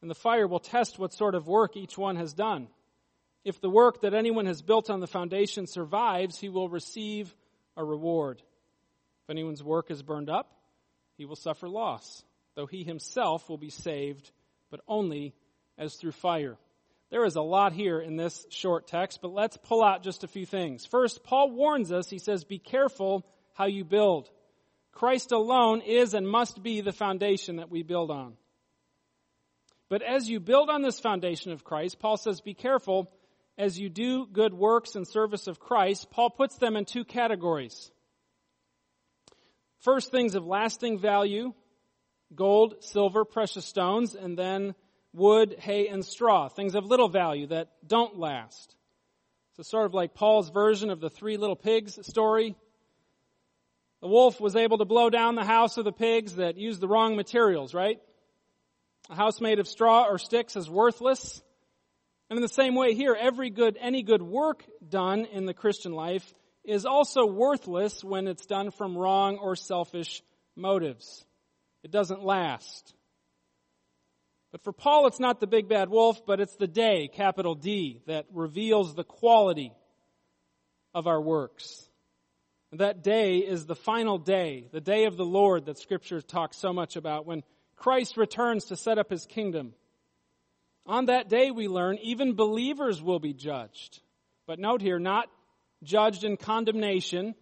And 0.00 0.10
the 0.10 0.14
fire 0.14 0.46
will 0.46 0.60
test 0.60 0.98
what 0.98 1.12
sort 1.12 1.34
of 1.34 1.46
work 1.46 1.76
each 1.76 1.96
one 1.96 2.16
has 2.16 2.32
done. 2.32 2.68
If 3.44 3.60
the 3.60 3.70
work 3.70 4.00
that 4.00 4.14
anyone 4.14 4.46
has 4.46 4.62
built 4.62 4.88
on 4.90 5.00
the 5.00 5.06
foundation 5.06 5.66
survives, 5.66 6.38
he 6.38 6.48
will 6.48 6.68
receive 6.68 7.34
a 7.76 7.84
reward. 7.84 8.42
If 9.24 9.30
anyone's 9.30 9.62
work 9.62 9.90
is 9.90 10.02
burned 10.02 10.30
up, 10.30 10.50
he 11.16 11.24
will 11.24 11.36
suffer 11.36 11.68
loss, 11.68 12.24
though 12.54 12.66
he 12.66 12.84
himself 12.84 13.48
will 13.48 13.58
be 13.58 13.70
saved, 13.70 14.30
but 14.70 14.80
only 14.88 15.34
as 15.78 15.94
through 15.94 16.12
fire. 16.12 16.56
There 17.10 17.24
is 17.24 17.36
a 17.36 17.42
lot 17.42 17.72
here 17.72 18.00
in 18.00 18.16
this 18.16 18.46
short 18.50 18.86
text, 18.86 19.20
but 19.20 19.32
let's 19.32 19.56
pull 19.56 19.82
out 19.82 20.02
just 20.02 20.22
a 20.22 20.28
few 20.28 20.46
things. 20.46 20.86
First, 20.86 21.24
Paul 21.24 21.50
warns 21.50 21.90
us, 21.90 22.08
he 22.08 22.18
says, 22.18 22.44
be 22.44 22.58
careful 22.58 23.26
how 23.54 23.66
you 23.66 23.84
build. 23.84 24.30
Christ 24.92 25.32
alone 25.32 25.80
is 25.80 26.14
and 26.14 26.28
must 26.28 26.62
be 26.62 26.80
the 26.80 26.92
foundation 26.92 27.56
that 27.56 27.70
we 27.70 27.82
build 27.82 28.10
on. 28.10 28.34
But 29.88 30.02
as 30.02 30.28
you 30.28 30.38
build 30.38 30.70
on 30.70 30.82
this 30.82 31.00
foundation 31.00 31.50
of 31.50 31.64
Christ, 31.64 31.98
Paul 31.98 32.16
says, 32.16 32.40
be 32.40 32.54
careful. 32.54 33.10
As 33.60 33.78
you 33.78 33.90
do 33.90 34.26
good 34.26 34.54
works 34.54 34.96
in 34.96 35.04
service 35.04 35.46
of 35.46 35.60
Christ, 35.60 36.10
Paul 36.10 36.30
puts 36.30 36.56
them 36.56 36.76
in 36.76 36.86
two 36.86 37.04
categories. 37.04 37.90
First, 39.80 40.10
things 40.10 40.34
of 40.34 40.46
lasting 40.46 40.98
value, 40.98 41.52
gold, 42.34 42.76
silver, 42.82 43.26
precious 43.26 43.66
stones, 43.66 44.14
and 44.14 44.38
then 44.38 44.74
wood, 45.12 45.56
hay, 45.58 45.88
and 45.88 46.02
straw, 46.02 46.48
things 46.48 46.74
of 46.74 46.86
little 46.86 47.10
value 47.10 47.48
that 47.48 47.68
don't 47.86 48.18
last. 48.18 48.74
So 49.58 49.62
sort 49.62 49.84
of 49.84 49.92
like 49.92 50.14
Paul's 50.14 50.48
version 50.48 50.88
of 50.88 51.00
the 51.00 51.10
three 51.10 51.36
little 51.36 51.54
pigs 51.54 51.98
story. 52.06 52.56
The 54.00 54.08
wolf 54.08 54.40
was 54.40 54.56
able 54.56 54.78
to 54.78 54.86
blow 54.86 55.10
down 55.10 55.34
the 55.34 55.44
house 55.44 55.76
of 55.76 55.84
the 55.84 55.92
pigs 55.92 56.36
that 56.36 56.56
used 56.56 56.80
the 56.80 56.88
wrong 56.88 57.14
materials, 57.14 57.74
right? 57.74 58.00
A 59.10 59.14
house 59.14 59.38
made 59.38 59.58
of 59.58 59.68
straw 59.68 60.06
or 60.08 60.16
sticks 60.16 60.56
is 60.56 60.70
worthless. 60.70 61.42
And 62.30 62.36
in 62.36 62.42
the 62.42 62.48
same 62.48 62.76
way 62.76 62.94
here, 62.94 63.16
every 63.18 63.50
good, 63.50 63.76
any 63.80 64.02
good 64.02 64.22
work 64.22 64.64
done 64.88 65.24
in 65.26 65.46
the 65.46 65.54
Christian 65.54 65.92
life 65.92 66.32
is 66.64 66.86
also 66.86 67.26
worthless 67.26 68.04
when 68.04 68.28
it's 68.28 68.46
done 68.46 68.70
from 68.70 68.96
wrong 68.96 69.38
or 69.38 69.56
selfish 69.56 70.22
motives. 70.54 71.26
It 71.82 71.90
doesn't 71.90 72.22
last. 72.22 72.94
But 74.52 74.62
for 74.62 74.72
Paul, 74.72 75.08
it's 75.08 75.18
not 75.18 75.40
the 75.40 75.48
big 75.48 75.68
bad 75.68 75.88
wolf, 75.90 76.24
but 76.24 76.40
it's 76.40 76.54
the 76.54 76.68
day, 76.68 77.08
capital 77.08 77.56
D, 77.56 78.00
that 78.06 78.26
reveals 78.32 78.94
the 78.94 79.04
quality 79.04 79.72
of 80.94 81.08
our 81.08 81.20
works. 81.20 81.88
That 82.72 83.02
day 83.02 83.38
is 83.38 83.66
the 83.66 83.74
final 83.74 84.18
day, 84.18 84.68
the 84.70 84.80
day 84.80 85.06
of 85.06 85.16
the 85.16 85.24
Lord 85.24 85.66
that 85.66 85.78
scripture 85.78 86.20
talks 86.20 86.56
so 86.56 86.72
much 86.72 86.94
about 86.94 87.26
when 87.26 87.42
Christ 87.74 88.16
returns 88.16 88.66
to 88.66 88.76
set 88.76 88.98
up 88.98 89.10
his 89.10 89.26
kingdom. 89.26 89.72
On 90.86 91.06
that 91.06 91.28
day, 91.28 91.50
we 91.50 91.68
learn, 91.68 91.98
even 91.98 92.34
believers 92.34 93.02
will 93.02 93.20
be 93.20 93.34
judged. 93.34 94.00
But 94.46 94.58
note 94.58 94.80
here, 94.80 94.98
not 94.98 95.28
judged 95.82 96.24
in 96.24 96.36
condemnation 96.36 97.34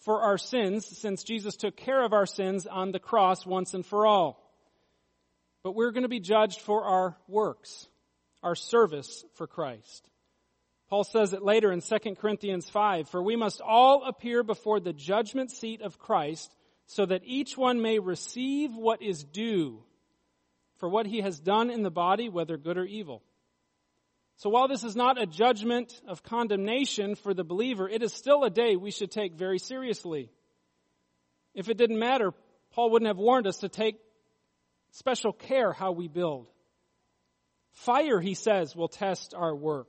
for 0.00 0.22
our 0.22 0.38
sins, 0.38 0.86
since 0.86 1.22
Jesus 1.22 1.56
took 1.56 1.76
care 1.76 2.02
of 2.02 2.12
our 2.12 2.26
sins 2.26 2.66
on 2.66 2.92
the 2.92 2.98
cross 2.98 3.46
once 3.46 3.74
and 3.74 3.86
for 3.86 4.06
all. 4.06 4.42
But 5.62 5.74
we're 5.74 5.92
going 5.92 6.02
to 6.02 6.08
be 6.08 6.20
judged 6.20 6.60
for 6.60 6.84
our 6.84 7.16
works, 7.28 7.86
our 8.42 8.56
service 8.56 9.24
for 9.34 9.46
Christ. 9.46 10.08
Paul 10.88 11.04
says 11.04 11.32
it 11.32 11.42
later 11.42 11.72
in 11.72 11.80
2 11.80 12.16
Corinthians 12.16 12.68
5, 12.68 13.08
for 13.08 13.22
we 13.22 13.36
must 13.36 13.60
all 13.60 14.04
appear 14.04 14.42
before 14.42 14.80
the 14.80 14.92
judgment 14.92 15.50
seat 15.50 15.80
of 15.80 15.98
Christ 15.98 16.54
so 16.86 17.06
that 17.06 17.22
each 17.24 17.56
one 17.56 17.80
may 17.80 17.98
receive 17.98 18.74
what 18.74 19.00
is 19.02 19.24
due 19.24 19.82
for 20.82 20.88
what 20.88 21.06
he 21.06 21.20
has 21.20 21.38
done 21.38 21.70
in 21.70 21.84
the 21.84 21.92
body, 21.92 22.28
whether 22.28 22.56
good 22.56 22.76
or 22.76 22.84
evil. 22.84 23.22
So 24.38 24.50
while 24.50 24.66
this 24.66 24.82
is 24.82 24.96
not 24.96 25.16
a 25.16 25.26
judgment 25.26 25.92
of 26.08 26.24
condemnation 26.24 27.14
for 27.14 27.34
the 27.34 27.44
believer, 27.44 27.88
it 27.88 28.02
is 28.02 28.12
still 28.12 28.42
a 28.42 28.50
day 28.50 28.74
we 28.74 28.90
should 28.90 29.12
take 29.12 29.34
very 29.34 29.60
seriously. 29.60 30.28
If 31.54 31.68
it 31.68 31.78
didn't 31.78 32.00
matter, 32.00 32.32
Paul 32.72 32.90
wouldn't 32.90 33.06
have 33.06 33.16
warned 33.16 33.46
us 33.46 33.58
to 33.58 33.68
take 33.68 33.94
special 34.90 35.32
care 35.32 35.72
how 35.72 35.92
we 35.92 36.08
build. 36.08 36.48
Fire, 37.74 38.20
he 38.20 38.34
says, 38.34 38.74
will 38.74 38.88
test 38.88 39.34
our 39.36 39.54
work. 39.54 39.86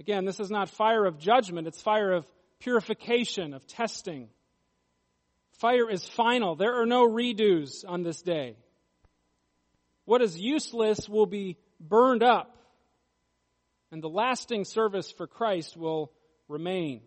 Again, 0.00 0.24
this 0.24 0.40
is 0.40 0.50
not 0.50 0.68
fire 0.68 1.06
of 1.06 1.16
judgment, 1.16 1.68
it's 1.68 1.80
fire 1.80 2.10
of 2.10 2.26
purification, 2.58 3.54
of 3.54 3.64
testing. 3.68 4.30
Fire 5.60 5.88
is 5.88 6.08
final. 6.08 6.56
There 6.56 6.80
are 6.82 6.86
no 6.86 7.08
redos 7.08 7.84
on 7.86 8.02
this 8.02 8.20
day. 8.20 8.56
What 10.04 10.22
is 10.22 10.38
useless 10.38 11.08
will 11.08 11.26
be 11.26 11.56
burned 11.78 12.22
up, 12.22 12.56
and 13.90 14.02
the 14.02 14.08
lasting 14.08 14.64
service 14.64 15.10
for 15.10 15.26
Christ 15.26 15.76
will 15.76 16.12
remain. 16.48 17.02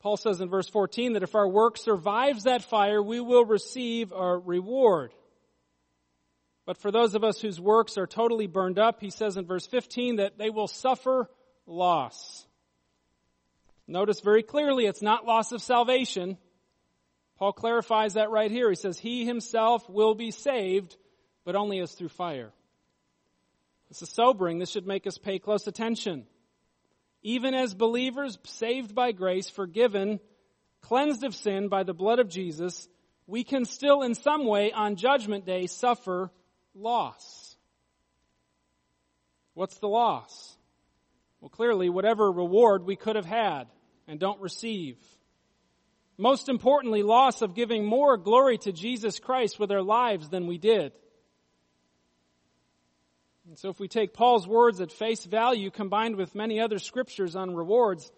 Paul 0.00 0.16
says 0.16 0.40
in 0.40 0.48
verse 0.48 0.68
14 0.68 1.12
that 1.12 1.22
if 1.22 1.36
our 1.36 1.48
work 1.48 1.78
survives 1.78 2.44
that 2.44 2.62
fire, 2.62 3.00
we 3.00 3.20
will 3.20 3.44
receive 3.44 4.10
a 4.12 4.36
reward. 4.36 5.12
But 6.66 6.78
for 6.78 6.90
those 6.90 7.14
of 7.14 7.24
us 7.24 7.40
whose 7.40 7.60
works 7.60 7.96
are 7.98 8.06
totally 8.06 8.46
burned 8.46 8.78
up, 8.78 9.00
he 9.00 9.10
says 9.10 9.36
in 9.36 9.46
verse 9.46 9.66
15 9.66 10.16
that 10.16 10.38
they 10.38 10.50
will 10.50 10.68
suffer 10.68 11.28
loss. 11.66 12.46
Notice 13.86 14.20
very 14.20 14.42
clearly 14.42 14.86
it's 14.86 15.02
not 15.02 15.26
loss 15.26 15.52
of 15.52 15.62
salvation. 15.62 16.36
Paul 17.42 17.52
clarifies 17.52 18.14
that 18.14 18.30
right 18.30 18.52
here. 18.52 18.70
He 18.70 18.76
says, 18.76 19.00
He 19.00 19.24
himself 19.24 19.90
will 19.90 20.14
be 20.14 20.30
saved, 20.30 20.96
but 21.44 21.56
only 21.56 21.80
as 21.80 21.90
through 21.90 22.10
fire. 22.10 22.52
This 23.88 24.00
is 24.00 24.10
sobering. 24.10 24.60
This 24.60 24.70
should 24.70 24.86
make 24.86 25.08
us 25.08 25.18
pay 25.18 25.40
close 25.40 25.66
attention 25.66 26.24
even 27.22 27.52
as 27.52 27.74
believers 27.74 28.38
saved 28.44 28.94
by 28.94 29.10
grace, 29.10 29.50
forgiven, 29.50 30.20
cleansed 30.82 31.24
of 31.24 31.34
sin 31.34 31.66
by 31.66 31.84
the 31.84 31.94
blood 31.94 32.20
of 32.20 32.28
Jesus, 32.28 32.88
we 33.26 33.42
can 33.42 33.64
still 33.64 34.02
in 34.02 34.14
some 34.14 34.44
way 34.44 34.70
on 34.72 34.94
judgment 34.94 35.44
day 35.44 35.66
suffer 35.66 36.30
loss. 36.76 37.56
What's 39.54 39.78
the 39.78 39.88
loss? 39.88 40.56
Well, 41.40 41.48
clearly, 41.48 41.88
whatever 41.88 42.30
reward 42.30 42.84
we 42.84 42.96
could 42.96 43.16
have 43.16 43.26
had 43.26 43.64
and 44.08 44.18
don't 44.18 44.40
receive. 44.40 44.96
Most 46.22 46.48
importantly, 46.48 47.02
loss 47.02 47.42
of 47.42 47.52
giving 47.52 47.84
more 47.84 48.16
glory 48.16 48.56
to 48.58 48.70
Jesus 48.70 49.18
Christ 49.18 49.58
with 49.58 49.72
our 49.72 49.82
lives 49.82 50.28
than 50.28 50.46
we 50.46 50.56
did. 50.56 50.92
And 53.48 53.58
so 53.58 53.70
if 53.70 53.80
we 53.80 53.88
take 53.88 54.14
Paul's 54.14 54.46
words 54.46 54.80
at 54.80 54.92
face 54.92 55.24
value 55.24 55.72
combined 55.72 56.14
with 56.14 56.36
many 56.36 56.60
other 56.60 56.78
scriptures 56.78 57.34
on 57.34 57.56
rewards, 57.56 58.08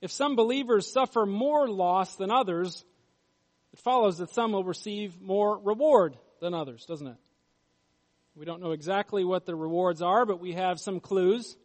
if 0.00 0.12
some 0.12 0.36
believers 0.36 0.86
suffer 0.86 1.26
more 1.26 1.68
loss 1.68 2.14
than 2.14 2.30
others, 2.30 2.84
it 3.72 3.80
follows 3.80 4.18
that 4.18 4.30
some 4.30 4.52
will 4.52 4.62
receive 4.62 5.20
more 5.20 5.58
reward 5.58 6.16
than 6.40 6.54
others, 6.54 6.86
doesn't 6.86 7.08
it? 7.08 7.16
We 8.36 8.44
don't 8.44 8.62
know 8.62 8.70
exactly 8.70 9.24
what 9.24 9.46
the 9.46 9.56
rewards 9.56 10.00
are, 10.00 10.24
but 10.24 10.38
we 10.38 10.52
have 10.52 10.78
some 10.78 11.00
clues. 11.00 11.56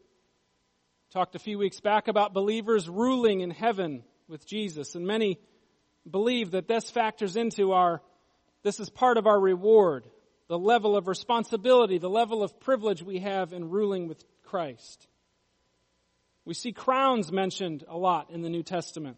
Talked 1.12 1.36
a 1.36 1.40
few 1.40 1.60
weeks 1.60 1.82
back 1.82 2.08
about 2.08 2.34
believers 2.34 2.90
ruling 2.90 3.42
in 3.42 3.52
heaven 3.52 4.02
with 4.28 4.48
Jesus, 4.48 4.96
and 4.96 5.06
many 5.06 5.38
believe 6.10 6.52
that 6.52 6.68
this 6.68 6.90
factors 6.90 7.36
into 7.36 7.72
our, 7.72 8.02
this 8.64 8.80
is 8.80 8.90
part 8.90 9.18
of 9.18 9.28
our 9.28 9.40
reward 9.40 10.06
the 10.48 10.60
level 10.60 10.96
of 10.96 11.08
responsibility, 11.08 11.98
the 11.98 12.10
level 12.10 12.44
of 12.44 12.60
privilege 12.60 13.02
we 13.02 13.20
have 13.20 13.54
in 13.54 13.70
ruling 13.70 14.08
with 14.08 14.24
Christ. 14.44 15.08
We 16.46 16.54
see 16.54 16.74
crowns 16.74 17.32
mentioned 17.32 17.86
a 17.88 17.98
lot 17.98 18.30
in 18.30 18.42
the 18.42 18.50
New 18.50 18.64
Testament. 18.64 19.18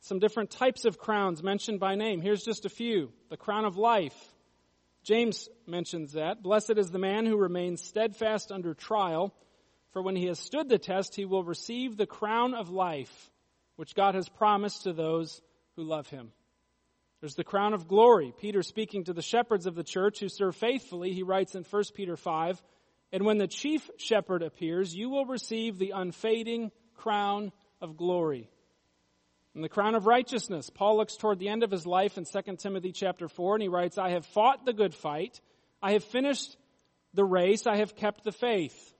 Some 0.00 0.18
different 0.18 0.50
types 0.50 0.84
of 0.84 0.98
crowns 0.98 1.42
mentioned 1.42 1.80
by 1.80 1.94
name. 1.94 2.20
Here's 2.20 2.42
just 2.42 2.66
a 2.66 2.68
few. 2.68 3.12
The 3.30 3.36
crown 3.36 3.64
of 3.64 3.76
life. 3.76 4.16
James 5.02 5.48
mentions 5.66 6.12
that. 6.12 6.42
Blessed 6.42 6.76
is 6.76 6.90
the 6.90 6.98
man 6.98 7.26
who 7.26 7.36
remains 7.36 7.82
steadfast 7.82 8.50
under 8.50 8.74
trial, 8.74 9.32
for 9.92 10.02
when 10.02 10.16
he 10.16 10.26
has 10.26 10.38
stood 10.38 10.68
the 10.68 10.78
test, 10.78 11.14
he 11.14 11.24
will 11.24 11.44
receive 11.44 11.96
the 11.96 12.06
crown 12.06 12.54
of 12.54 12.70
life, 12.70 13.30
which 13.76 13.94
God 13.94 14.14
has 14.14 14.28
promised 14.28 14.82
to 14.82 14.92
those 14.92 15.40
who 15.76 15.84
love 15.84 16.08
him. 16.08 16.32
There's 17.20 17.34
the 17.34 17.44
crown 17.44 17.74
of 17.74 17.88
glory. 17.88 18.34
Peter 18.38 18.62
speaking 18.62 19.04
to 19.04 19.12
the 19.12 19.22
shepherds 19.22 19.66
of 19.66 19.74
the 19.74 19.84
church 19.84 20.20
who 20.20 20.28
serve 20.28 20.56
faithfully, 20.56 21.12
he 21.12 21.22
writes 21.22 21.54
in 21.54 21.64
1 21.64 21.82
Peter 21.94 22.16
5, 22.16 22.62
And 23.12 23.24
when 23.24 23.38
the 23.38 23.46
chief 23.46 23.88
shepherd 23.96 24.42
appears, 24.42 24.94
you 24.94 25.08
will 25.08 25.24
receive 25.24 25.78
the 25.78 25.92
unfading 25.94 26.70
crown 26.94 27.52
of 27.80 27.96
glory. 27.96 28.50
And 29.54 29.64
the 29.64 29.70
crown 29.70 29.94
of 29.94 30.06
righteousness. 30.06 30.68
Paul 30.68 30.98
looks 30.98 31.16
toward 31.16 31.38
the 31.38 31.48
end 31.48 31.62
of 31.62 31.70
his 31.70 31.86
life 31.86 32.18
in 32.18 32.26
2 32.26 32.56
Timothy 32.56 32.92
chapter 32.92 33.26
4, 33.26 33.54
and 33.54 33.62
he 33.62 33.68
writes, 33.68 33.96
I 33.96 34.10
have 34.10 34.26
fought 34.26 34.66
the 34.66 34.74
good 34.74 34.94
fight. 34.94 35.40
I 35.82 35.92
have 35.92 36.04
finished 36.04 36.56
the 37.14 37.24
race. 37.24 37.66
I 37.66 37.76
have 37.76 37.96
kept 37.96 38.24
the 38.24 38.32
faith. 38.32 38.94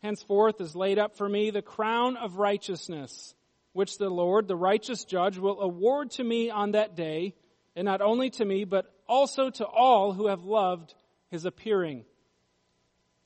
Henceforth 0.00 0.60
is 0.60 0.76
laid 0.76 1.00
up 1.00 1.16
for 1.16 1.28
me 1.28 1.50
the 1.50 1.62
crown 1.62 2.16
of 2.16 2.36
righteousness, 2.36 3.34
which 3.78 3.96
the 3.96 4.10
Lord, 4.10 4.48
the 4.48 4.56
righteous 4.56 5.04
judge, 5.04 5.38
will 5.38 5.60
award 5.60 6.10
to 6.10 6.24
me 6.24 6.50
on 6.50 6.72
that 6.72 6.96
day 6.96 7.36
and 7.76 7.84
not 7.84 8.00
only 8.00 8.28
to 8.28 8.44
me, 8.44 8.64
but 8.64 8.92
also 9.08 9.50
to 9.50 9.64
all 9.64 10.12
who 10.12 10.26
have 10.26 10.42
loved 10.42 10.96
his 11.30 11.44
appearing. 11.44 12.04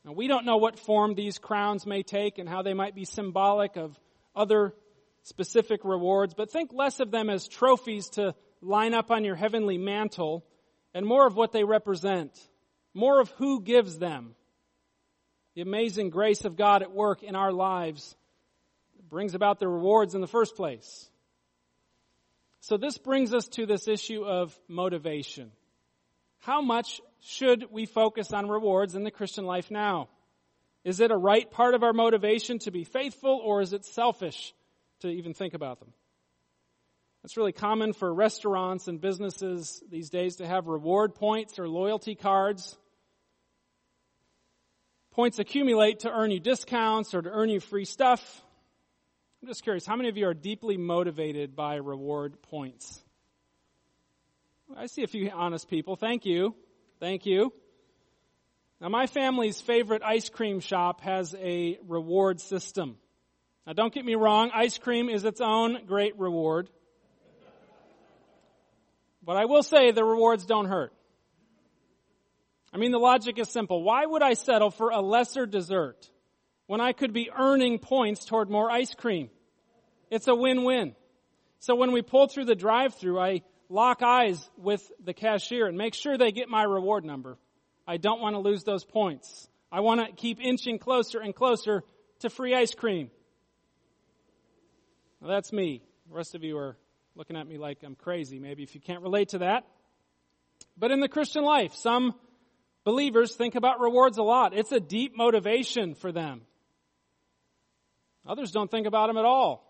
Now, 0.05 0.13
we 0.13 0.27
don't 0.29 0.45
know 0.45 0.59
what 0.59 0.79
form 0.79 1.15
these 1.15 1.39
crowns 1.39 1.87
may 1.87 2.03
take 2.03 2.37
and 2.37 2.47
how 2.47 2.61
they 2.61 2.75
might 2.75 2.95
be 2.95 3.07
symbolic 3.07 3.77
of 3.77 3.99
other 4.37 4.75
specific 5.23 5.87
rewards, 5.87 6.35
but 6.35 6.51
think 6.51 6.71
less 6.71 7.01
of 7.01 7.11
them 7.11 7.31
as 7.31 7.49
trophies 7.49 8.11
to 8.11 8.35
line 8.61 8.93
up 8.93 9.11
on 9.11 9.25
your 9.25 9.37
heavenly 9.37 9.79
mantle 9.79 10.45
and 10.93 11.07
more 11.07 11.27
of 11.27 11.35
what 11.35 11.53
they 11.53 11.65
represent, 11.65 12.39
more 12.93 13.23
of 13.23 13.31
who 13.39 13.63
gives 13.63 13.99
them. 13.99 14.35
The 15.55 15.63
amazing 15.63 16.11
grace 16.11 16.45
of 16.45 16.59
God 16.59 16.83
at 16.83 16.93
work 16.93 17.23
in 17.23 17.37
our 17.37 17.53
lives 17.53 18.15
brings 19.13 19.35
about 19.35 19.61
the 19.61 19.69
rewards 19.69 20.15
in 20.15 20.23
the 20.23 20.27
first 20.27 20.57
place. 20.57 21.11
So 22.61 22.79
this 22.79 22.97
brings 22.97 23.35
us 23.35 23.47
to 23.49 23.67
this 23.67 23.87
issue 23.87 24.25
of 24.25 24.59
motivation. 24.69 25.53
How 26.39 26.63
much 26.63 27.03
should 27.21 27.71
we 27.71 27.85
focus 27.85 28.33
on 28.33 28.49
rewards 28.49 28.95
in 28.95 29.05
the 29.05 29.11
Christian 29.11 29.45
life 29.45 29.71
now? 29.71 30.09
Is 30.83 30.99
it 30.99 31.11
a 31.11 31.17
right 31.17 31.49
part 31.51 31.75
of 31.75 31.83
our 31.83 31.93
motivation 31.93 32.59
to 32.61 32.71
be 32.71 32.85
faithful 32.85 33.39
or 33.45 33.61
is 33.61 33.75
it 33.75 33.85
selfish 33.85 34.55
to 35.01 35.09
even 35.09 35.35
think 35.35 35.53
about 35.53 35.79
them? 35.79 35.93
It's 37.23 37.37
really 37.37 37.53
common 37.53 37.93
for 37.93 38.13
restaurants 38.15 38.89
and 38.89 38.99
businesses 38.99 39.83
these 39.91 40.09
days 40.09 40.37
to 40.37 40.47
have 40.47 40.69
reward 40.69 41.15
points 41.15 41.59
or 41.59 41.69
loyalty 41.69 42.15
cards. 42.15 42.79
Points 45.11 45.39
accumulate 45.39 46.01
to 46.01 46.11
earn 46.11 46.31
you 46.31 46.41
discounts 46.41 47.13
or 47.13 47.21
to 47.21 47.29
earn 47.29 47.51
you 47.51 47.61
free 47.61 47.85
stuff. 47.85 48.43
I'm 49.43 49.49
just 49.49 49.65
curious, 49.65 49.85
how 49.85 49.97
many 49.97 50.09
of 50.09 50.17
you 50.17 50.29
are 50.29 50.35
deeply 50.35 50.77
motivated 50.77 51.57
by 51.57 51.75
reward 51.75 52.41
points? 52.43 53.03
I 54.77 54.87
see 54.87 55.03
a 55.03 55.09
few 55.09 55.31
honest 55.31 55.69
people. 55.69 55.97
Thank 55.97 56.25
you. 56.25 56.55
Thank 57.01 57.27
you. 57.27 57.53
Now, 58.81 58.89
my 58.89 59.09
family's 59.09 59.61
favorite 59.61 60.03
ice 60.05 60.29
cream 60.29 60.61
shop 60.61 61.01
has 61.01 61.35
a 61.35 61.77
reward 61.89 62.41
system. 62.41 62.99
Now, 63.67 63.73
don't 63.73 63.93
get 63.93 64.05
me 64.05 64.15
wrong, 64.15 64.53
ice 64.55 64.79
cream 64.79 65.09
is 65.09 65.25
its 65.25 65.41
own 65.41 65.87
great 65.87 66.17
reward. 66.21 66.71
But 69.25 69.37
I 69.37 69.47
will 69.47 69.65
say 69.65 69.91
the 69.91 70.05
rewards 70.05 70.47
don't 70.47 70.67
hurt. 70.67 70.93
I 72.73 72.77
mean, 72.77 72.93
the 72.93 72.99
logic 72.99 73.41
is 73.41 73.49
simple. 73.49 73.83
Why 73.83 74.07
would 74.07 74.23
I 74.23 74.35
settle 74.35 74.71
for 74.71 74.91
a 74.91 75.01
lesser 75.01 75.47
dessert 75.47 76.09
when 76.67 76.81
I 76.81 76.93
could 76.93 77.13
be 77.13 77.31
earning 77.31 77.79
points 77.79 78.25
toward 78.25 78.51
more 78.51 78.71
ice 78.71 78.95
cream. 78.95 79.31
It's 80.11 80.29
a 80.29 80.35
win-win. 80.35 80.95
So 81.59 81.75
when 81.75 81.93
we 81.93 82.03
pull 82.03 82.29
through 82.29 82.47
the 82.47 82.55
drive-through, 82.55 83.19
I 83.21 83.43
lock 83.69 84.03
eyes 84.03 84.51
with 84.59 84.91
the 85.03 85.15
cashier 85.15 85.67
and 85.67 85.79
make 85.79 85.95
sure 85.95 86.19
they 86.19 86.33
get 86.33 86.49
my 86.49 86.63
reward 86.63 87.05
number. 87.05 87.39
I 87.87 87.97
don't 87.97 88.21
want 88.21 88.35
to 88.35 88.41
lose 88.41 88.65
those 88.65 88.85
points. 88.85 89.49
I 89.71 89.81
want 89.81 90.07
to 90.07 90.13
keep 90.13 90.41
inching 90.41 90.79
closer 90.79 91.21
and 91.21 91.35
closer 91.35 91.83
to 92.21 92.31
free 92.31 92.55
ice 92.55 92.75
cream. 92.75 93.11
Now 95.21 95.29
that's 95.29 95.53
me. 95.53 95.83
The 96.09 96.15
rest 96.15 96.35
of 96.35 96.45
you 96.45 96.59
are 96.59 96.77
looking 97.15 97.37
at 97.37 97.47
me 97.47 97.59
like 97.59 97.79
I'm 97.83 97.95
crazy, 97.95 98.39
maybe 98.39 98.63
if 98.63 98.75
you 98.75 98.81
can't 98.81 99.03
relate 99.03 99.31
to 99.31 99.39
that. 99.39 99.65
But 100.77 100.91
in 100.91 101.01
the 101.01 101.09
Christian 101.09 101.45
life, 101.45 101.75
some 101.75 102.15
believers 102.85 103.35
think 103.35 103.55
about 103.55 103.81
rewards 103.81 104.19
a 104.19 104.23
lot. 104.23 104.53
It's 104.55 104.73
a 104.73 104.81
deep 104.81 105.17
motivation 105.17 105.95
for 105.95 106.13
them. 106.13 106.43
Others 108.27 108.53
don't 108.53 108.71
think 108.71 108.87
about 108.87 109.09
them 109.09 109.17
at 109.17 109.25
all. 109.25 109.69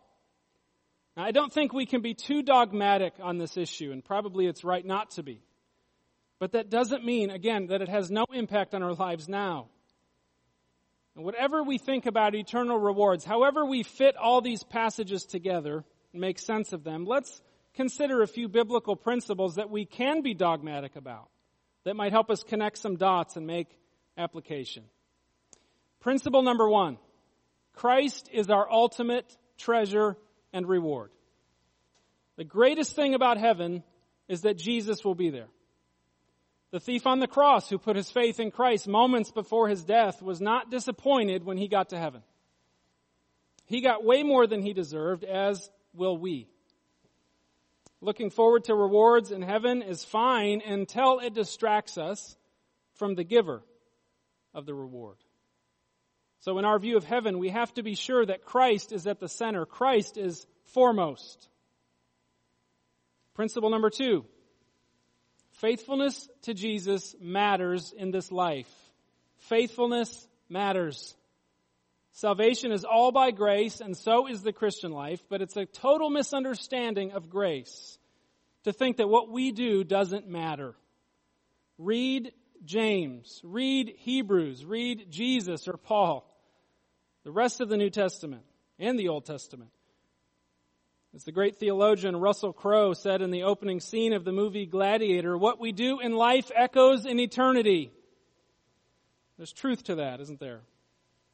Now, 1.16 1.24
I 1.24 1.30
don't 1.30 1.52
think 1.52 1.72
we 1.72 1.86
can 1.86 2.00
be 2.00 2.14
too 2.14 2.42
dogmatic 2.42 3.14
on 3.20 3.38
this 3.38 3.56
issue, 3.56 3.92
and 3.92 4.04
probably 4.04 4.46
it's 4.46 4.64
right 4.64 4.84
not 4.84 5.12
to 5.12 5.22
be. 5.22 5.42
But 6.38 6.52
that 6.52 6.70
doesn't 6.70 7.04
mean, 7.04 7.30
again, 7.30 7.68
that 7.68 7.82
it 7.82 7.88
has 7.88 8.10
no 8.10 8.24
impact 8.32 8.74
on 8.74 8.82
our 8.82 8.94
lives 8.94 9.28
now. 9.28 9.68
And 11.14 11.24
whatever 11.24 11.62
we 11.62 11.78
think 11.78 12.06
about 12.06 12.34
eternal 12.34 12.78
rewards, 12.78 13.24
however 13.24 13.64
we 13.64 13.82
fit 13.82 14.16
all 14.16 14.40
these 14.40 14.64
passages 14.64 15.24
together 15.24 15.84
and 16.12 16.20
make 16.20 16.38
sense 16.38 16.72
of 16.72 16.84
them, 16.84 17.04
let's 17.04 17.42
consider 17.74 18.22
a 18.22 18.26
few 18.26 18.48
biblical 18.48 18.96
principles 18.96 19.56
that 19.56 19.70
we 19.70 19.84
can 19.84 20.22
be 20.22 20.34
dogmatic 20.34 20.96
about 20.96 21.28
that 21.84 21.96
might 21.96 22.12
help 22.12 22.30
us 22.30 22.42
connect 22.42 22.78
some 22.78 22.96
dots 22.96 23.36
and 23.36 23.46
make 23.46 23.68
application. 24.16 24.84
Principle 26.00 26.42
number 26.42 26.68
one 26.68 26.98
Christ 27.74 28.28
is 28.32 28.50
our 28.50 28.70
ultimate 28.70 29.36
treasure 29.58 30.16
and 30.52 30.68
reward. 30.68 31.10
The 32.36 32.44
greatest 32.44 32.94
thing 32.94 33.14
about 33.14 33.38
heaven 33.38 33.82
is 34.28 34.42
that 34.42 34.58
Jesus 34.58 35.04
will 35.04 35.14
be 35.14 35.30
there. 35.30 35.48
The 36.70 36.80
thief 36.80 37.06
on 37.06 37.18
the 37.20 37.26
cross 37.26 37.68
who 37.68 37.78
put 37.78 37.96
his 37.96 38.10
faith 38.10 38.40
in 38.40 38.50
Christ 38.50 38.88
moments 38.88 39.30
before 39.30 39.68
his 39.68 39.84
death 39.84 40.22
was 40.22 40.40
not 40.40 40.70
disappointed 40.70 41.44
when 41.44 41.58
he 41.58 41.68
got 41.68 41.90
to 41.90 41.98
heaven. 41.98 42.22
He 43.66 43.82
got 43.82 44.04
way 44.04 44.22
more 44.22 44.46
than 44.46 44.62
he 44.62 44.72
deserved, 44.72 45.24
as 45.24 45.70
will 45.94 46.16
we. 46.16 46.48
Looking 48.00 48.30
forward 48.30 48.64
to 48.64 48.74
rewards 48.74 49.30
in 49.30 49.42
heaven 49.42 49.82
is 49.82 50.02
fine 50.02 50.62
until 50.66 51.20
it 51.20 51.34
distracts 51.34 51.98
us 51.98 52.36
from 52.94 53.14
the 53.14 53.24
giver 53.24 53.62
of 54.54 54.66
the 54.66 54.74
reward. 54.74 55.16
So 56.42 56.58
in 56.58 56.64
our 56.64 56.78
view 56.80 56.96
of 56.96 57.04
heaven, 57.04 57.38
we 57.38 57.50
have 57.50 57.72
to 57.74 57.84
be 57.84 57.94
sure 57.94 58.26
that 58.26 58.44
Christ 58.44 58.92
is 58.92 59.06
at 59.06 59.20
the 59.20 59.28
center. 59.28 59.64
Christ 59.64 60.18
is 60.18 60.44
foremost. 60.66 61.48
Principle 63.34 63.70
number 63.70 63.90
two. 63.90 64.24
Faithfulness 65.52 66.28
to 66.42 66.52
Jesus 66.52 67.14
matters 67.20 67.94
in 67.96 68.10
this 68.10 68.32
life. 68.32 68.68
Faithfulness 69.36 70.26
matters. 70.48 71.14
Salvation 72.10 72.72
is 72.72 72.84
all 72.84 73.12
by 73.12 73.30
grace, 73.30 73.80
and 73.80 73.96
so 73.96 74.26
is 74.26 74.42
the 74.42 74.52
Christian 74.52 74.90
life, 74.90 75.22
but 75.28 75.42
it's 75.42 75.56
a 75.56 75.64
total 75.64 76.10
misunderstanding 76.10 77.12
of 77.12 77.30
grace 77.30 77.98
to 78.64 78.72
think 78.72 78.96
that 78.96 79.08
what 79.08 79.30
we 79.30 79.52
do 79.52 79.84
doesn't 79.84 80.26
matter. 80.26 80.74
Read 81.78 82.32
James, 82.64 83.40
read 83.44 83.94
Hebrews, 83.98 84.64
read 84.64 85.06
Jesus 85.08 85.68
or 85.68 85.76
Paul, 85.76 86.28
the 87.24 87.32
rest 87.32 87.60
of 87.60 87.68
the 87.68 87.76
New 87.76 87.90
Testament 87.90 88.42
and 88.78 88.98
the 88.98 89.08
Old 89.08 89.24
Testament. 89.24 89.70
As 91.14 91.24
the 91.24 91.32
great 91.32 91.56
theologian 91.56 92.16
Russell 92.16 92.54
Crowe 92.54 92.94
said 92.94 93.20
in 93.20 93.30
the 93.30 93.42
opening 93.42 93.80
scene 93.80 94.14
of 94.14 94.24
the 94.24 94.32
movie 94.32 94.64
Gladiator, 94.64 95.36
what 95.36 95.60
we 95.60 95.70
do 95.72 96.00
in 96.00 96.12
life 96.12 96.50
echoes 96.54 97.04
in 97.04 97.20
eternity. 97.20 97.92
There's 99.36 99.52
truth 99.52 99.84
to 99.84 99.96
that, 99.96 100.20
isn't 100.20 100.40
there? 100.40 100.62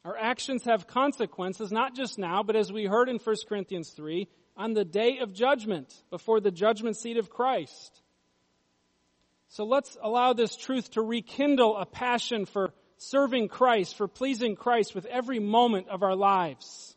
Our 0.03 0.17
actions 0.17 0.65
have 0.65 0.87
consequences, 0.87 1.71
not 1.71 1.95
just 1.95 2.17
now, 2.17 2.43
but 2.43 2.55
as 2.55 2.71
we 2.71 2.85
heard 2.85 3.09
in 3.09 3.19
1 3.19 3.35
Corinthians 3.47 3.89
3, 3.91 4.27
on 4.57 4.73
the 4.73 4.85
day 4.85 5.19
of 5.19 5.33
judgment, 5.33 5.93
before 6.09 6.41
the 6.41 6.51
judgment 6.51 6.97
seat 6.97 7.17
of 7.17 7.29
Christ. 7.29 8.01
So 9.47 9.63
let's 9.63 9.97
allow 10.01 10.33
this 10.33 10.55
truth 10.55 10.91
to 10.91 11.01
rekindle 11.01 11.77
a 11.77 11.85
passion 11.85 12.45
for 12.45 12.73
serving 12.99 13.47
Christ, 13.47 13.95
for 13.95 14.07
pleasing 14.07 14.55
Christ 14.55 14.93
with 14.93 15.05
every 15.05 15.39
moment 15.39 15.89
of 15.89 16.03
our 16.03 16.15
lives 16.15 16.95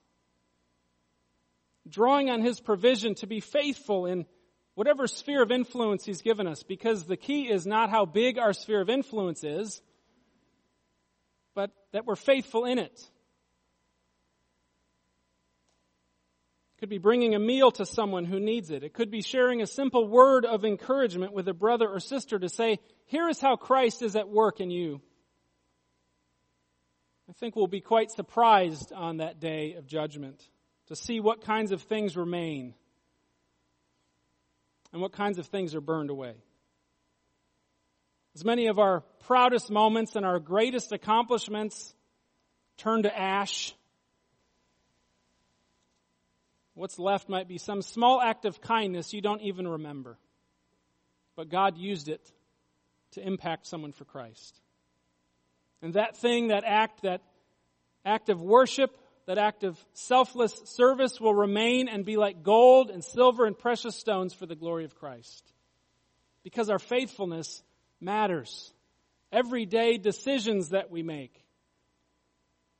drawing 1.88 2.30
on 2.30 2.42
His 2.42 2.60
provision 2.60 3.14
to 3.16 3.26
be 3.26 3.40
faithful 3.40 4.06
in 4.06 4.26
whatever 4.74 5.06
sphere 5.06 5.42
of 5.42 5.50
influence 5.50 6.04
He's 6.04 6.22
given 6.22 6.46
us, 6.46 6.62
because 6.62 7.04
the 7.04 7.16
key 7.16 7.50
is 7.50 7.66
not 7.66 7.90
how 7.90 8.04
big 8.04 8.38
our 8.38 8.52
sphere 8.52 8.80
of 8.80 8.88
influence 8.88 9.44
is, 9.44 9.82
but 11.54 11.70
that 11.92 12.06
we're 12.06 12.16
faithful 12.16 12.64
in 12.64 12.78
it. 12.78 12.92
It 16.76 16.80
could 16.80 16.88
be 16.88 16.98
bringing 16.98 17.34
a 17.34 17.38
meal 17.38 17.70
to 17.72 17.86
someone 17.86 18.24
who 18.24 18.40
needs 18.40 18.70
it. 18.70 18.82
It 18.82 18.92
could 18.92 19.10
be 19.10 19.22
sharing 19.22 19.62
a 19.62 19.66
simple 19.66 20.08
word 20.08 20.44
of 20.44 20.64
encouragement 20.64 21.32
with 21.32 21.46
a 21.46 21.54
brother 21.54 21.88
or 21.88 22.00
sister 22.00 22.38
to 22.38 22.48
say, 22.48 22.78
here 23.06 23.28
is 23.28 23.40
how 23.40 23.56
Christ 23.56 24.02
is 24.02 24.16
at 24.16 24.28
work 24.28 24.60
in 24.60 24.70
you. 24.70 25.00
I 27.32 27.34
think 27.34 27.56
we'll 27.56 27.66
be 27.66 27.80
quite 27.80 28.10
surprised 28.10 28.92
on 28.92 29.16
that 29.16 29.40
day 29.40 29.72
of 29.72 29.86
judgment 29.86 30.46
to 30.88 30.94
see 30.94 31.18
what 31.18 31.40
kinds 31.40 31.72
of 31.72 31.80
things 31.80 32.14
remain 32.14 32.74
and 34.92 35.00
what 35.00 35.12
kinds 35.12 35.38
of 35.38 35.46
things 35.46 35.74
are 35.74 35.80
burned 35.80 36.10
away. 36.10 36.34
As 38.34 38.44
many 38.44 38.66
of 38.66 38.78
our 38.78 39.00
proudest 39.24 39.70
moments 39.70 40.14
and 40.14 40.26
our 40.26 40.38
greatest 40.40 40.92
accomplishments 40.92 41.94
turn 42.76 43.04
to 43.04 43.18
ash, 43.18 43.74
what's 46.74 46.98
left 46.98 47.30
might 47.30 47.48
be 47.48 47.56
some 47.56 47.80
small 47.80 48.20
act 48.20 48.44
of 48.44 48.60
kindness 48.60 49.14
you 49.14 49.22
don't 49.22 49.40
even 49.40 49.66
remember. 49.66 50.18
But 51.34 51.48
God 51.48 51.78
used 51.78 52.10
it 52.10 52.30
to 53.12 53.26
impact 53.26 53.66
someone 53.66 53.92
for 53.92 54.04
Christ. 54.04 54.61
And 55.82 55.94
that 55.94 56.16
thing, 56.16 56.48
that 56.48 56.64
act, 56.64 57.02
that 57.02 57.20
act 58.04 58.28
of 58.28 58.40
worship 58.40 58.96
that 59.26 59.38
act 59.38 59.64
of 59.64 59.78
selfless 59.92 60.54
service 60.64 61.20
will 61.20 61.34
remain 61.34 61.88
and 61.88 62.04
be 62.04 62.16
like 62.16 62.42
gold 62.42 62.90
and 62.90 63.04
silver 63.04 63.46
and 63.46 63.56
precious 63.56 63.96
stones 63.96 64.34
for 64.34 64.46
the 64.46 64.56
glory 64.56 64.84
of 64.84 64.94
Christ. 64.96 65.52
Because 66.42 66.68
our 66.68 66.78
faithfulness 66.78 67.62
matters. 68.00 68.72
Everyday 69.30 69.96
decisions 69.96 70.70
that 70.70 70.90
we 70.90 71.02
make. 71.02 71.44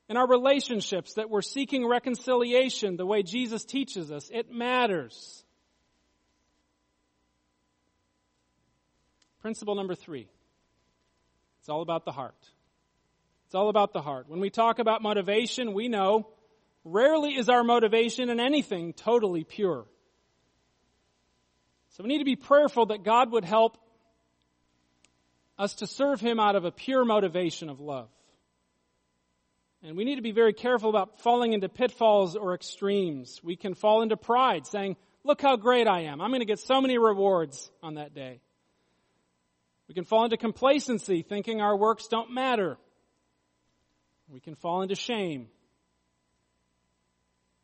In 0.09 0.17
our 0.17 0.29
relationships 0.29 1.15
that 1.15 1.31
we're 1.31 1.43
seeking 1.43 1.87
reconciliation 1.87 2.97
the 2.97 3.07
way 3.07 3.23
Jesus 3.23 3.65
teaches 3.65 4.11
us, 4.11 4.29
it 4.33 4.51
matters. 4.53 5.45
Principle 9.41 9.75
number 9.75 9.95
three. 9.95 10.29
It's 11.61 11.69
all 11.69 11.83
about 11.83 12.05
the 12.05 12.13
heart. 12.13 12.35
It's 13.53 13.55
all 13.55 13.69
about 13.69 13.93
the 13.93 14.01
heart. 14.01 14.31
When 14.31 14.41
we 14.41 14.49
talk 14.49 14.79
about 14.79 15.03
motivation, 15.03 15.75
we 15.75 15.89
know 15.89 16.27
rarely 16.87 17.35
is 17.35 17.51
our 17.51 17.63
motivation 17.63 18.31
in 18.31 18.41
anything 18.41 18.95
totally 18.95 19.45
pure. 19.45 19.85
So 21.91 22.03
we 22.03 22.09
need 22.09 22.21
to 22.21 22.25
be 22.25 22.35
prayerful 22.35 22.87
that 22.87 23.05
God 23.05 23.31
would 23.31 23.45
help 23.45 23.77
us 25.59 25.75
to 25.75 25.87
serve 25.87 26.19
Him 26.19 26.41
out 26.41 26.57
of 26.57 26.65
a 26.65 26.71
pure 26.71 27.05
motivation 27.05 27.69
of 27.69 27.79
love. 27.79 28.09
And 29.83 29.99
we 29.99 30.05
need 30.05 30.17
to 30.17 30.23
be 30.23 30.33
very 30.33 30.55
careful 30.55 30.89
about 30.89 31.21
falling 31.21 31.53
into 31.53 31.69
pitfalls 31.69 32.37
or 32.37 32.55
extremes. 32.55 33.39
We 33.45 33.57
can 33.57 33.75
fall 33.75 34.01
into 34.01 34.17
pride, 34.17 34.67
saying, 34.67 34.97
Look 35.25 35.43
how 35.43 35.57
great 35.57 35.87
I 35.87 36.05
am. 36.05 36.23
I'm 36.23 36.31
going 36.31 36.41
to 36.41 36.47
get 36.47 36.59
so 36.59 36.81
many 36.81 36.97
rewards 36.97 37.71
on 37.83 37.97
that 37.97 38.15
day. 38.15 38.41
We 39.89 39.95
can 39.95 40.05
fall 40.05 40.25
into 40.25 40.39
complacency, 40.39 41.21
thinking 41.21 41.61
our 41.61 41.77
works 41.77 42.09
don't 42.09 42.33
matter. 42.33 42.79
We 44.33 44.41
can 44.41 44.55
fall 44.55 44.81
into 44.81 44.95
shame. 44.95 45.49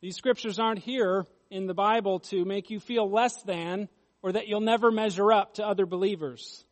These 0.01 0.15
scriptures 0.15 0.59
aren't 0.59 0.77
here 0.77 1.25
in 1.49 1.65
the 1.65 1.73
Bible 1.73 2.19
to 2.19 2.45
make 2.45 2.69
you 2.69 2.79
feel 2.79 3.09
less 3.09 3.41
than 3.41 3.89
or 4.21 4.33
that 4.33 4.47
you'll 4.47 4.61
never 4.61 4.91
measure 4.91 5.31
up 5.31 5.55
to 5.55 5.65
other 5.65 5.87
believers. 5.87 6.63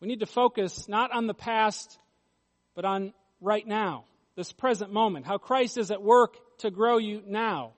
We 0.00 0.08
need 0.08 0.20
to 0.20 0.26
focus 0.26 0.88
not 0.88 1.12
on 1.12 1.26
the 1.26 1.34
past, 1.34 1.98
but 2.74 2.86
on 2.86 3.12
right 3.42 3.66
now, 3.66 4.04
this 4.36 4.52
present 4.52 4.90
moment, 4.90 5.26
how 5.26 5.36
Christ 5.36 5.76
is 5.76 5.90
at 5.90 6.02
work 6.02 6.34
to 6.60 6.70
grow 6.70 6.96
you 6.96 7.22
now. 7.26 7.74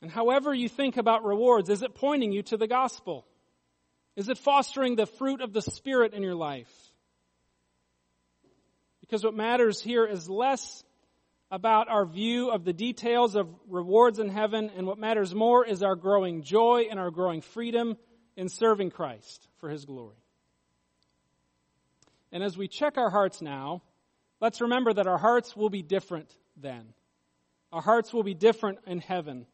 And 0.00 0.10
however 0.10 0.54
you 0.54 0.70
think 0.70 0.96
about 0.96 1.26
rewards, 1.26 1.68
is 1.68 1.82
it 1.82 1.94
pointing 1.94 2.32
you 2.32 2.42
to 2.44 2.56
the 2.56 2.66
gospel? 2.66 3.26
Is 4.16 4.30
it 4.30 4.38
fostering 4.38 4.96
the 4.96 5.04
fruit 5.04 5.42
of 5.42 5.52
the 5.52 5.60
Spirit 5.60 6.14
in 6.14 6.22
your 6.22 6.34
life? 6.34 6.72
Because 9.12 9.24
what 9.24 9.34
matters 9.34 9.78
here 9.78 10.06
is 10.06 10.26
less 10.26 10.82
about 11.50 11.90
our 11.90 12.06
view 12.06 12.48
of 12.48 12.64
the 12.64 12.72
details 12.72 13.34
of 13.34 13.46
rewards 13.68 14.18
in 14.18 14.30
heaven, 14.30 14.70
and 14.74 14.86
what 14.86 14.96
matters 14.96 15.34
more 15.34 15.66
is 15.66 15.82
our 15.82 15.96
growing 15.96 16.40
joy 16.42 16.86
and 16.90 16.98
our 16.98 17.10
growing 17.10 17.42
freedom 17.42 17.98
in 18.38 18.48
serving 18.48 18.88
Christ 18.88 19.46
for 19.58 19.68
His 19.68 19.84
glory. 19.84 20.16
And 22.32 22.42
as 22.42 22.56
we 22.56 22.68
check 22.68 22.96
our 22.96 23.10
hearts 23.10 23.42
now, 23.42 23.82
let's 24.40 24.62
remember 24.62 24.94
that 24.94 25.06
our 25.06 25.18
hearts 25.18 25.54
will 25.54 25.68
be 25.68 25.82
different 25.82 26.34
then. 26.56 26.94
Our 27.70 27.82
hearts 27.82 28.14
will 28.14 28.22
be 28.22 28.32
different 28.32 28.78
in 28.86 29.00
heaven. 29.00 29.44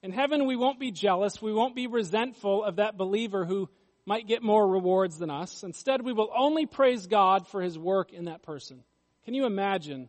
In 0.00 0.12
heaven, 0.12 0.46
we 0.46 0.54
won't 0.54 0.78
be 0.78 0.92
jealous. 0.92 1.42
We 1.42 1.52
won't 1.52 1.74
be 1.74 1.88
resentful 1.88 2.62
of 2.62 2.76
that 2.76 2.96
believer 2.96 3.44
who 3.44 3.68
might 4.06 4.28
get 4.28 4.44
more 4.44 4.64
rewards 4.64 5.18
than 5.18 5.28
us. 5.28 5.64
Instead, 5.64 6.02
we 6.02 6.12
will 6.12 6.30
only 6.32 6.66
praise 6.66 7.08
God 7.08 7.48
for 7.48 7.60
his 7.60 7.76
work 7.76 8.12
in 8.12 8.26
that 8.26 8.42
person. 8.42 8.84
Can 9.28 9.34
you 9.34 9.44
imagine 9.44 10.08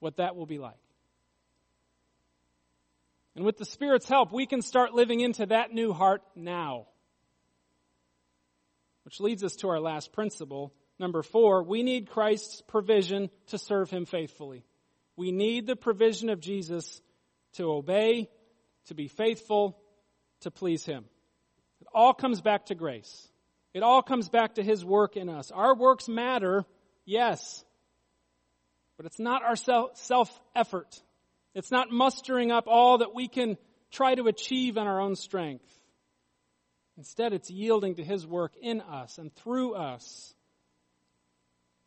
what 0.00 0.18
that 0.18 0.36
will 0.36 0.44
be 0.44 0.58
like? 0.58 0.76
And 3.34 3.42
with 3.42 3.56
the 3.56 3.64
Spirit's 3.64 4.06
help, 4.06 4.34
we 4.34 4.44
can 4.44 4.60
start 4.60 4.92
living 4.92 5.20
into 5.20 5.46
that 5.46 5.72
new 5.72 5.94
heart 5.94 6.20
now. 6.36 6.86
Which 9.04 9.18
leads 9.18 9.42
us 9.44 9.56
to 9.56 9.70
our 9.70 9.80
last 9.80 10.12
principle. 10.12 10.74
Number 10.98 11.22
four, 11.22 11.62
we 11.62 11.82
need 11.82 12.10
Christ's 12.10 12.60
provision 12.60 13.30
to 13.46 13.56
serve 13.56 13.88
Him 13.88 14.04
faithfully. 14.04 14.66
We 15.16 15.32
need 15.32 15.66
the 15.66 15.74
provision 15.74 16.28
of 16.28 16.38
Jesus 16.38 17.00
to 17.54 17.64
obey, 17.72 18.28
to 18.88 18.94
be 18.94 19.08
faithful, 19.08 19.78
to 20.40 20.50
please 20.50 20.84
Him. 20.84 21.06
It 21.80 21.86
all 21.94 22.12
comes 22.12 22.42
back 22.42 22.66
to 22.66 22.74
grace. 22.74 23.26
It 23.72 23.82
all 23.82 24.02
comes 24.02 24.28
back 24.28 24.56
to 24.56 24.62
His 24.62 24.84
work 24.84 25.16
in 25.16 25.30
us. 25.30 25.50
Our 25.50 25.74
works 25.74 26.08
matter, 26.08 26.66
yes, 27.06 27.64
but 29.00 29.06
it's 29.06 29.18
not 29.18 29.42
our 29.42 29.56
self 29.56 30.40
effort. 30.54 31.02
It's 31.54 31.70
not 31.70 31.90
mustering 31.90 32.52
up 32.52 32.64
all 32.66 32.98
that 32.98 33.14
we 33.14 33.28
can 33.28 33.56
try 33.90 34.14
to 34.14 34.26
achieve 34.26 34.76
in 34.76 34.86
our 34.86 35.00
own 35.00 35.16
strength. 35.16 35.64
Instead, 36.98 37.32
it's 37.32 37.48
yielding 37.48 37.94
to 37.94 38.04
His 38.04 38.26
work 38.26 38.52
in 38.60 38.82
us 38.82 39.16
and 39.16 39.34
through 39.36 39.72
us. 39.72 40.34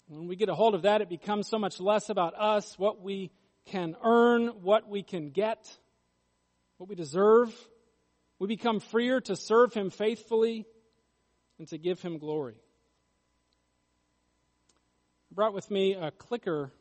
When 0.08 0.28
we 0.28 0.36
get 0.36 0.50
a 0.50 0.56
hold 0.56 0.74
of 0.74 0.82
that, 0.82 1.02
it 1.02 1.08
becomes 1.08 1.48
so 1.48 1.60
much 1.60 1.80
less 1.80 2.10
about 2.10 2.34
us, 2.34 2.80
what 2.80 3.04
we 3.04 3.30
can 3.68 3.96
earn, 4.04 4.48
what 4.64 4.90
we 4.90 5.04
can 5.04 5.30
get, 5.30 5.60
what 6.78 6.90
we 6.90 6.96
deserve. 6.96 7.54
We 8.40 8.48
become 8.48 8.80
freer 8.80 9.22
to 9.22 9.36
serve 9.36 9.72
Him 9.72 9.92
faithfully 9.92 10.66
and 11.60 11.68
to 11.68 11.78
give 11.78 12.02
Him 12.02 12.18
glory. 12.18 12.56
I 15.32 15.36
brought 15.36 15.54
with 15.54 15.70
me 15.70 15.94
a 15.94 16.10
clicker 16.10 16.72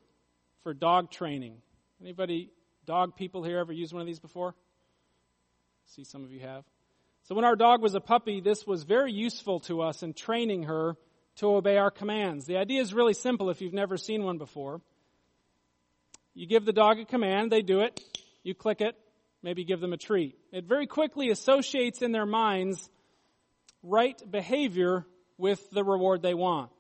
for 0.63 0.75
dog 0.75 1.11
training. 1.11 1.57
Anybody 2.01 2.51
dog 2.87 3.17
people 3.17 3.43
here 3.43 3.59
ever 3.59 3.73
used 3.73 3.93
one 3.93 4.01
of 4.01 4.07
these 4.07 4.21
before? 4.21 4.55
See, 5.87 6.05
some 6.05 6.25
of 6.25 6.33
you 6.33 6.41
have. 6.41 6.65
So 7.25 7.35
when 7.35 7.45
our 7.45 7.57
dog 7.57 7.83
was 7.83 7.95
a 7.95 8.01
puppy, 8.01 8.41
this 8.41 8.67
was 8.67 8.83
very 8.83 9.13
useful 9.13 9.61
to 9.61 9.83
us 9.83 10.03
in 10.03 10.13
training 10.13 10.65
her 10.65 10.97
to 11.37 11.55
obey 11.55 11.77
our 11.77 11.91
commands. 11.91 12.47
The 12.47 12.57
idea 12.57 12.81
is 12.81 12.93
really 12.93 13.15
simple 13.15 13.51
if 13.51 13.61
you've 13.61 13.73
never 13.73 13.97
seen 13.97 14.25
one 14.25 14.39
before. 14.39 14.81
You 16.35 16.47
give 16.47 16.65
the 16.65 16.73
dog 16.73 16.99
a 16.99 17.05
command, 17.05 17.53
they 17.53 17.63
do 17.63 17.81
it, 17.81 18.01
you 18.43 18.55
click 18.55 18.81
it, 18.81 18.97
maybe 19.43 19.65
give 19.65 19.81
them 19.81 19.93
a 19.93 19.99
treat. 19.99 20.37
It 20.51 20.65
very 20.65 20.87
quickly 20.87 21.31
associates 21.31 22.03
in 22.03 22.13
their 22.13 22.27
minds 22.27 22.89
right 23.83 24.21
behavior 24.31 25.05
with 25.37 25.71
the 25.71 25.85
reward 25.85 26.23
they 26.23 26.35
want. 26.35 26.71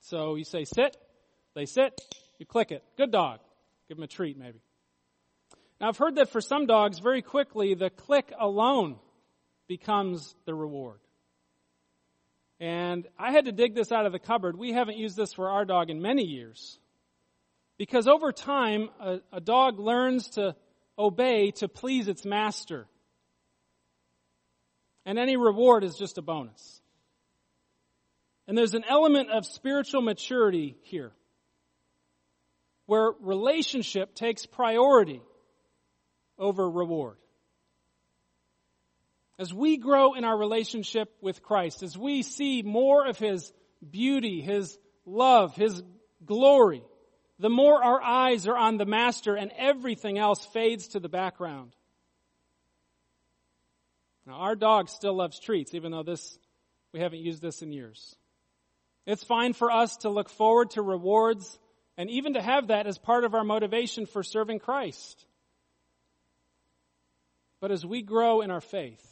So 0.00 0.36
you 0.36 0.44
say 0.44 0.64
sit, 0.64 0.96
they 1.54 1.66
sit, 1.66 2.00
you 2.40 2.46
click 2.46 2.72
it. 2.72 2.82
Good 2.96 3.12
dog. 3.12 3.38
Give 3.86 3.98
him 3.98 4.02
a 4.02 4.08
treat 4.08 4.38
maybe. 4.38 4.60
Now 5.78 5.88
I've 5.88 5.98
heard 5.98 6.16
that 6.16 6.30
for 6.30 6.40
some 6.40 6.66
dogs, 6.66 6.98
very 6.98 7.22
quickly, 7.22 7.74
the 7.74 7.90
click 7.90 8.32
alone 8.38 8.96
becomes 9.68 10.34
the 10.46 10.54
reward. 10.54 11.00
And 12.58 13.06
I 13.18 13.30
had 13.30 13.44
to 13.44 13.52
dig 13.52 13.74
this 13.74 13.92
out 13.92 14.06
of 14.06 14.12
the 14.12 14.18
cupboard. 14.18 14.56
We 14.58 14.72
haven't 14.72 14.96
used 14.96 15.16
this 15.16 15.34
for 15.34 15.50
our 15.50 15.64
dog 15.64 15.90
in 15.90 16.00
many 16.00 16.24
years. 16.24 16.78
Because 17.78 18.08
over 18.08 18.32
time, 18.32 18.88
a, 19.00 19.20
a 19.32 19.40
dog 19.40 19.78
learns 19.78 20.30
to 20.30 20.56
obey 20.98 21.50
to 21.52 21.68
please 21.68 22.08
its 22.08 22.24
master. 22.24 22.86
And 25.04 25.18
any 25.18 25.36
reward 25.36 25.84
is 25.84 25.94
just 25.94 26.18
a 26.18 26.22
bonus. 26.22 26.80
And 28.46 28.56
there's 28.56 28.74
an 28.74 28.84
element 28.88 29.30
of 29.30 29.46
spiritual 29.46 30.00
maturity 30.02 30.76
here 30.82 31.12
where 32.90 33.12
relationship 33.20 34.16
takes 34.16 34.46
priority 34.46 35.22
over 36.36 36.68
reward. 36.68 37.18
As 39.38 39.54
we 39.54 39.76
grow 39.76 40.14
in 40.14 40.24
our 40.24 40.36
relationship 40.36 41.08
with 41.20 41.40
Christ, 41.40 41.84
as 41.84 41.96
we 41.96 42.24
see 42.24 42.62
more 42.62 43.06
of 43.06 43.16
His 43.16 43.52
beauty, 43.88 44.40
His 44.40 44.76
love, 45.06 45.54
His 45.54 45.84
glory, 46.24 46.82
the 47.38 47.48
more 47.48 47.80
our 47.80 48.02
eyes 48.02 48.48
are 48.48 48.58
on 48.58 48.76
the 48.76 48.86
Master 48.86 49.36
and 49.36 49.52
everything 49.56 50.18
else 50.18 50.44
fades 50.46 50.88
to 50.88 50.98
the 50.98 51.08
background. 51.08 51.76
Now, 54.26 54.32
our 54.32 54.56
dog 54.56 54.88
still 54.88 55.14
loves 55.14 55.38
treats, 55.38 55.74
even 55.74 55.92
though 55.92 56.02
this, 56.02 56.36
we 56.92 56.98
haven't 56.98 57.20
used 57.20 57.40
this 57.40 57.62
in 57.62 57.70
years. 57.70 58.16
It's 59.06 59.22
fine 59.22 59.52
for 59.52 59.70
us 59.70 59.98
to 59.98 60.10
look 60.10 60.28
forward 60.28 60.70
to 60.70 60.82
rewards 60.82 61.56
and 62.00 62.08
even 62.08 62.32
to 62.32 62.40
have 62.40 62.68
that 62.68 62.86
as 62.86 62.96
part 62.96 63.24
of 63.24 63.34
our 63.34 63.44
motivation 63.44 64.06
for 64.06 64.22
serving 64.22 64.58
Christ. 64.58 65.26
But 67.60 67.70
as 67.70 67.84
we 67.84 68.00
grow 68.00 68.40
in 68.40 68.50
our 68.50 68.62
faith, 68.62 69.06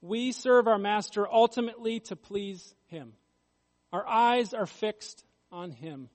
we 0.00 0.30
serve 0.30 0.68
our 0.68 0.78
Master 0.78 1.26
ultimately 1.28 1.98
to 1.98 2.14
please 2.14 2.72
Him. 2.86 3.14
Our 3.92 4.06
eyes 4.06 4.54
are 4.54 4.66
fixed 4.66 5.24
on 5.50 5.72
Him. 5.72 6.08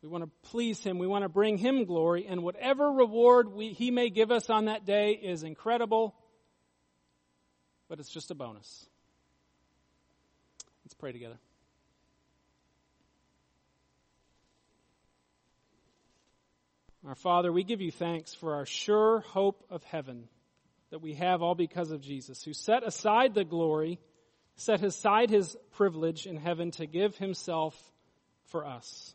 We 0.00 0.08
want 0.08 0.22
to 0.22 0.30
please 0.50 0.80
Him. 0.84 1.00
We 1.00 1.08
want 1.08 1.24
to 1.24 1.28
bring 1.28 1.58
Him 1.58 1.84
glory. 1.84 2.24
And 2.28 2.44
whatever 2.44 2.88
reward 2.88 3.52
we, 3.52 3.72
He 3.72 3.90
may 3.90 4.10
give 4.10 4.30
us 4.30 4.48
on 4.48 4.66
that 4.66 4.86
day 4.86 5.14
is 5.14 5.42
incredible, 5.42 6.14
but 7.88 7.98
it's 7.98 8.10
just 8.10 8.30
a 8.30 8.36
bonus. 8.36 8.86
Let's 10.84 10.94
pray 10.94 11.10
together. 11.10 11.40
Our 17.06 17.14
Father, 17.16 17.52
we 17.52 17.64
give 17.64 17.80
you 17.80 17.90
thanks 17.90 18.32
for 18.32 18.54
our 18.54 18.66
sure 18.66 19.20
hope 19.20 19.64
of 19.70 19.82
heaven 19.82 20.28
that 20.90 21.00
we 21.02 21.14
have 21.14 21.42
all 21.42 21.56
because 21.56 21.90
of 21.90 22.00
Jesus, 22.00 22.44
who 22.44 22.52
set 22.52 22.86
aside 22.86 23.34
the 23.34 23.44
glory, 23.44 23.98
set 24.54 24.84
aside 24.84 25.28
his 25.28 25.56
privilege 25.72 26.26
in 26.26 26.36
heaven 26.36 26.70
to 26.72 26.86
give 26.86 27.16
himself 27.16 27.76
for 28.46 28.64
us. 28.64 29.14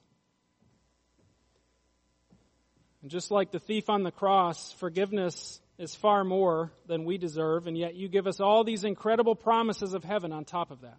And 3.01 3.09
just 3.09 3.31
like 3.31 3.51
the 3.51 3.59
thief 3.59 3.89
on 3.89 4.03
the 4.03 4.11
cross, 4.11 4.73
forgiveness 4.73 5.61
is 5.77 5.95
far 5.95 6.25
more 6.25 6.73
than 6.87 7.05
we 7.05 7.17
deserve, 7.17 7.67
and 7.67 7.77
yet 7.77 7.95
you 7.95 8.09
give 8.09 8.27
us 8.27 8.41
all 8.41 8.65
these 8.65 8.83
incredible 8.83 9.35
promises 9.35 9.93
of 9.93 10.03
heaven 10.03 10.33
on 10.33 10.43
top 10.43 10.71
of 10.71 10.81
that. 10.81 10.97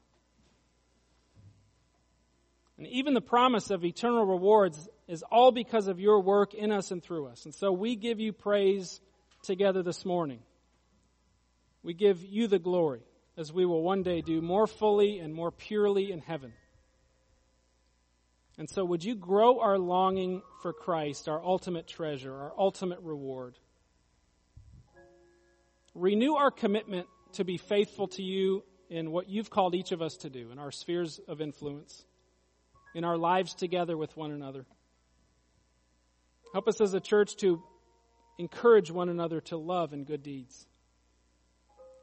And 2.78 2.86
even 2.86 3.12
the 3.12 3.20
promise 3.20 3.70
of 3.70 3.84
eternal 3.84 4.24
rewards 4.24 4.88
is 5.08 5.24
all 5.24 5.50
because 5.50 5.88
of 5.88 5.98
your 5.98 6.20
work 6.20 6.54
in 6.54 6.70
us 6.70 6.92
and 6.92 7.02
through 7.02 7.26
us. 7.26 7.44
And 7.44 7.52
so 7.52 7.72
we 7.72 7.96
give 7.96 8.20
you 8.20 8.32
praise 8.32 9.00
together 9.42 9.82
this 9.82 10.04
morning. 10.04 10.38
We 11.82 11.92
give 11.92 12.24
you 12.24 12.46
the 12.46 12.60
glory 12.60 13.02
as 13.36 13.52
we 13.52 13.66
will 13.66 13.82
one 13.82 14.04
day 14.04 14.20
do 14.20 14.40
more 14.40 14.68
fully 14.68 15.18
and 15.18 15.34
more 15.34 15.50
purely 15.50 16.12
in 16.12 16.20
heaven. 16.20 16.52
And 18.58 18.68
so 18.70 18.84
would 18.84 19.04
you 19.04 19.16
grow 19.16 19.60
our 19.60 19.78
longing 19.78 20.42
for 20.62 20.72
Christ, 20.72 21.28
our 21.28 21.42
ultimate 21.42 21.88
treasure, 21.88 22.34
our 22.34 22.52
ultimate 22.56 23.00
reward? 23.02 23.56
Renew 25.94 26.34
our 26.34 26.50
commitment 26.52 27.08
to 27.32 27.44
be 27.44 27.56
faithful 27.56 28.08
to 28.08 28.22
you 28.22 28.62
in 28.88 29.10
what 29.10 29.28
you've 29.28 29.50
called 29.50 29.74
each 29.74 29.90
of 29.90 30.00
us 30.00 30.16
to 30.18 30.30
do 30.30 30.50
in 30.52 30.58
our 30.58 30.70
spheres 30.70 31.20
of 31.28 31.40
influence 31.40 32.04
in 32.94 33.04
our 33.04 33.16
lives 33.16 33.54
together 33.54 33.96
with 33.96 34.16
one 34.16 34.32
another. 34.32 34.66
Help 36.52 36.68
us 36.68 36.80
as 36.80 36.94
a 36.94 37.00
church 37.00 37.36
to 37.36 37.62
encourage 38.38 38.90
one 38.90 39.08
another 39.08 39.40
to 39.42 39.56
love 39.56 39.92
and 39.92 40.06
good 40.06 40.22
deeds. 40.22 40.66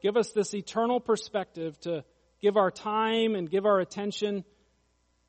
Give 0.02 0.16
us 0.16 0.30
this 0.30 0.54
eternal 0.54 1.00
perspective 1.00 1.78
to 1.80 2.04
give 2.40 2.56
our 2.56 2.70
time 2.70 3.34
and 3.34 3.50
give 3.50 3.66
our 3.66 3.80
attention 3.80 4.44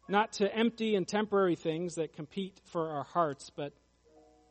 not 0.10 0.34
to 0.34 0.54
empty 0.54 0.96
and 0.96 1.08
temporary 1.08 1.56
things 1.56 1.96
that 1.96 2.14
compete 2.14 2.62
for 2.66 2.90
our 2.92 3.04
hearts, 3.04 3.50
but 3.56 3.74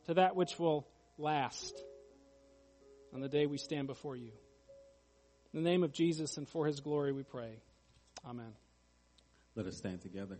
to 0.05 0.15
that 0.15 0.35
which 0.35 0.59
will 0.59 0.87
last 1.17 1.83
on 3.13 3.21
the 3.21 3.29
day 3.29 3.45
we 3.45 3.57
stand 3.57 3.87
before 3.87 4.15
you. 4.15 4.31
In 5.53 5.63
the 5.63 5.69
name 5.69 5.83
of 5.83 5.91
Jesus 5.91 6.37
and 6.37 6.47
for 6.47 6.67
his 6.67 6.79
glory 6.81 7.11
we 7.11 7.23
pray. 7.23 7.59
Amen. 8.27 8.53
Let 9.55 9.65
us 9.65 9.77
stand 9.77 10.01
together. 10.01 10.37